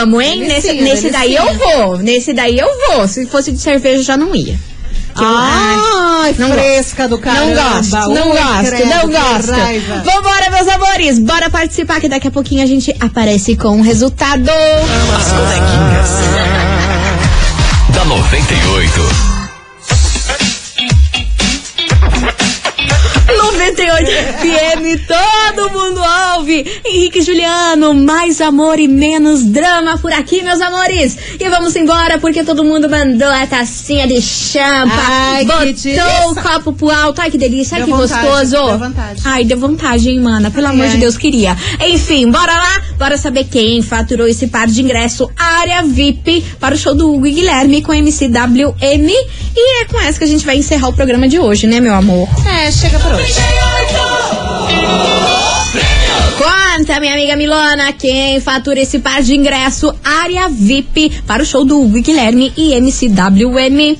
Amo, 0.01 0.19
hein? 0.21 0.39
Nesse, 0.39 0.67
Delicinha, 0.67 0.83
nesse 0.93 1.09
daí 1.11 1.35
eu 1.35 1.53
vou. 1.53 1.97
Nesse 1.97 2.33
daí 2.33 2.57
eu 2.57 2.67
vou. 2.89 3.07
Se 3.07 3.25
fosse 3.27 3.51
de 3.51 3.59
cerveja, 3.59 4.01
já 4.03 4.17
não 4.17 4.33
ia. 4.35 4.53
Que 5.13 5.23
Ai, 5.25 6.33
não 6.37 6.49
fresca 6.51 7.07
do 7.07 7.17
caramba. 7.17 7.53
Não 7.53 7.73
gosto, 7.73 7.91
não 7.95 8.31
Ui, 8.31 8.37
gosto, 8.37 8.65
credo, 8.69 8.85
não 8.89 9.09
gosto. 9.09 9.51
raiva. 9.51 10.03
Vambora, 10.05 10.49
meus 10.49 10.67
amores, 10.69 11.19
bora 11.19 11.49
participar 11.49 11.99
que 11.99 12.07
daqui 12.07 12.29
a 12.29 12.31
pouquinho 12.31 12.63
a 12.63 12.65
gente 12.65 12.95
aparece 12.99 13.55
com 13.57 13.79
o 13.79 13.81
resultado. 13.83 14.49
As 14.49 15.31
coleguinhas. 15.33 16.09
Da 17.93 18.05
98. 18.05 19.40
98 23.75 24.11
FM, 24.11 25.07
todo 25.07 25.69
mundo 25.71 26.01
ouve. 26.35 26.65
Henrique 26.85 27.19
e 27.19 27.21
Juliano, 27.21 27.93
mais 27.93 28.41
amor 28.41 28.77
e 28.79 28.87
menos 28.87 29.43
drama 29.43 29.97
por 29.97 30.11
aqui, 30.11 30.41
meus 30.43 30.59
amores. 30.59 31.17
E 31.39 31.47
vamos 31.49 31.73
embora 31.77 32.19
porque 32.19 32.43
todo 32.43 32.65
mundo 32.65 32.89
mandou 32.89 33.29
a 33.29 33.47
tacinha 33.47 34.05
de 34.05 34.21
champa, 34.21 34.91
Ai, 34.93 35.45
botou 35.45 36.31
o 36.31 36.35
copo 36.35 36.73
pro 36.73 36.89
alto. 36.89 37.21
Ai, 37.21 37.31
que 37.31 37.37
delícia, 37.37 37.77
ai, 37.77 37.83
Deu 37.85 37.95
que 37.95 38.01
vontade, 38.01 38.27
gostoso. 38.27 38.51
deu 38.67 38.77
vontade. 38.79 39.21
Ai, 39.23 39.45
deu 39.45 39.57
vontade, 39.57 40.09
hein, 40.09 40.19
mana? 40.19 40.51
Pelo 40.51 40.67
Ai, 40.67 40.73
amor 40.73 40.87
de 40.87 40.93
ai. 40.95 40.99
Deus, 40.99 41.17
queria. 41.17 41.55
Enfim, 41.87 42.29
bora 42.29 42.51
lá, 42.53 42.81
bora 42.97 43.17
saber 43.17 43.45
quem 43.45 43.81
faturou 43.81 44.27
esse 44.27 44.47
par 44.47 44.67
de 44.67 44.81
ingresso 44.81 45.31
área 45.37 45.81
VIP 45.83 46.43
para 46.59 46.75
o 46.75 46.77
show 46.77 46.93
do 46.93 47.13
Hugo 47.13 47.25
e 47.25 47.31
Guilherme 47.31 47.81
com 47.81 47.93
MCWM. 47.93 49.09
E 49.55 49.81
é 49.81 49.85
com 49.85 49.99
essa 50.01 50.17
que 50.19 50.25
a 50.25 50.27
gente 50.27 50.45
vai 50.45 50.57
encerrar 50.57 50.89
o 50.89 50.93
programa 50.93 51.27
de 51.27 51.39
hoje, 51.39 51.67
né, 51.67 51.79
meu 51.79 51.93
amor? 51.93 52.27
É, 52.45 52.69
chega 52.69 52.99
por 52.99 53.13
hoje. 53.13 53.60
Conta, 56.81 56.99
minha 56.99 57.13
amiga 57.13 57.35
Milona, 57.35 57.93
quem 57.93 58.39
fatura 58.41 58.79
esse 58.79 58.97
par 58.97 59.21
de 59.21 59.35
ingresso 59.35 59.93
área 60.03 60.49
VIP 60.49 61.21
para 61.27 61.43
o 61.43 61.45
show 61.45 61.63
do 61.63 61.79
Hugo 61.79 62.01
Guilherme 62.01 62.51
e 62.57 62.73
MCWM. 62.73 63.99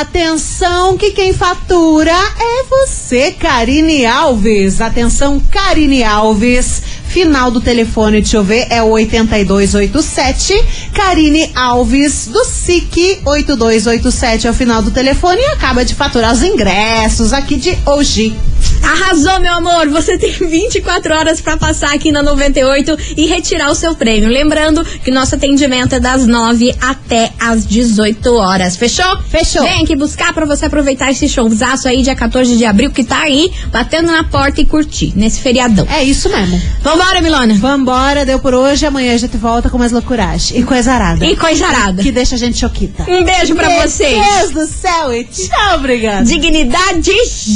Atenção 0.00 0.96
que 0.96 1.10
quem 1.10 1.32
fatura 1.32 2.12
é 2.12 2.62
você, 2.64 3.32
Karine 3.32 4.06
Alves. 4.06 4.80
Atenção, 4.80 5.40
Karine 5.50 6.04
Alves. 6.04 6.82
Final 7.14 7.48
do 7.48 7.60
telefone, 7.60 8.20
deixa 8.20 8.38
eu 8.38 8.42
ver, 8.42 8.66
é 8.70 8.82
o 8.82 8.88
8287. 8.88 10.52
Karine 10.92 11.48
Alves, 11.54 12.26
do 12.26 12.44
SIC 12.44 13.20
8287 13.24 14.48
é 14.48 14.50
o 14.50 14.52
final 14.52 14.82
do 14.82 14.90
telefone 14.90 15.40
e 15.40 15.52
acaba 15.52 15.84
de 15.84 15.94
faturar 15.94 16.32
os 16.32 16.42
ingressos 16.42 17.32
aqui 17.32 17.54
de 17.54 17.78
hoje. 17.86 18.36
Arrasou, 18.84 19.40
meu 19.40 19.54
amor! 19.54 19.88
Você 19.88 20.18
tem 20.18 20.30
24 20.30 21.14
horas 21.14 21.40
para 21.40 21.56
passar 21.56 21.94
aqui 21.94 22.12
na 22.12 22.22
98 22.22 22.96
e 23.16 23.26
retirar 23.26 23.70
o 23.70 23.74
seu 23.74 23.94
prêmio. 23.94 24.28
Lembrando 24.28 24.84
que 24.84 25.10
nosso 25.10 25.34
atendimento 25.34 25.94
é 25.94 26.00
das 26.00 26.26
9 26.26 26.74
até 26.80 27.32
as 27.40 27.66
18 27.66 28.34
horas. 28.34 28.76
Fechou? 28.76 29.18
Fechou. 29.28 29.62
Vem 29.62 29.82
aqui 29.82 29.96
buscar 29.96 30.32
para 30.34 30.44
você 30.44 30.66
aproveitar 30.66 31.10
esse 31.10 31.28
showzaço 31.28 31.88
aí, 31.88 32.02
dia 32.02 32.14
14 32.14 32.56
de 32.56 32.64
abril, 32.64 32.90
que 32.90 33.02
tá 33.02 33.22
aí, 33.22 33.50
batendo 33.72 34.12
na 34.12 34.24
porta 34.24 34.60
e 34.60 34.66
curtir 34.66 35.12
nesse 35.16 35.40
feriadão. 35.40 35.86
É 35.90 36.02
isso 36.02 36.28
mesmo. 36.28 36.60
Vambora, 36.82 37.20
Milona! 37.20 37.54
Vambora, 37.54 38.24
deu 38.24 38.38
por 38.38 38.54
hoje. 38.54 38.84
Amanhã 38.84 39.14
a 39.14 39.18
gente 39.18 39.36
volta 39.36 39.70
com 39.70 39.78
mais 39.78 39.92
loucuragem. 39.92 40.58
E 40.58 40.62
coisa 40.62 40.92
arada. 40.92 41.24
E 41.24 41.36
coisa 41.36 41.66
arada. 41.66 42.02
Que 42.02 42.12
deixa 42.12 42.34
a 42.34 42.38
gente 42.38 42.58
choquita. 42.58 43.04
Um 43.08 43.24
beijo 43.24 43.54
pra 43.54 43.68
Meu 43.68 43.82
vocês. 43.82 44.22
Deus 44.38 44.50
do 44.50 44.66
céu 44.66 45.12
e 45.12 45.24
tchau, 45.24 45.76
obrigada. 45.76 46.24
Dignidade 46.24 47.12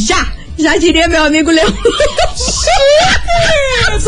já! 0.06 0.37
Já 0.58 0.76
diria 0.76 1.08
meu 1.08 1.24
amigo 1.24 1.50
Leão. 1.50 1.70
Do 1.70 1.90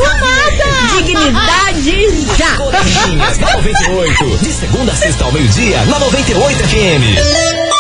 nada! 0.03 0.97
Dignidade 0.97 2.27
já! 2.37 2.57
Coleguinhas 2.57 3.39
da 3.39 3.57
98. 3.57 4.39
De 4.39 4.53
segunda 4.53 4.93
a 4.93 4.97
sexta 4.97 5.25
ao 5.25 5.33
meio-dia, 5.33 5.83
na 5.87 5.99
98 5.99 6.69
FM. 6.69 7.80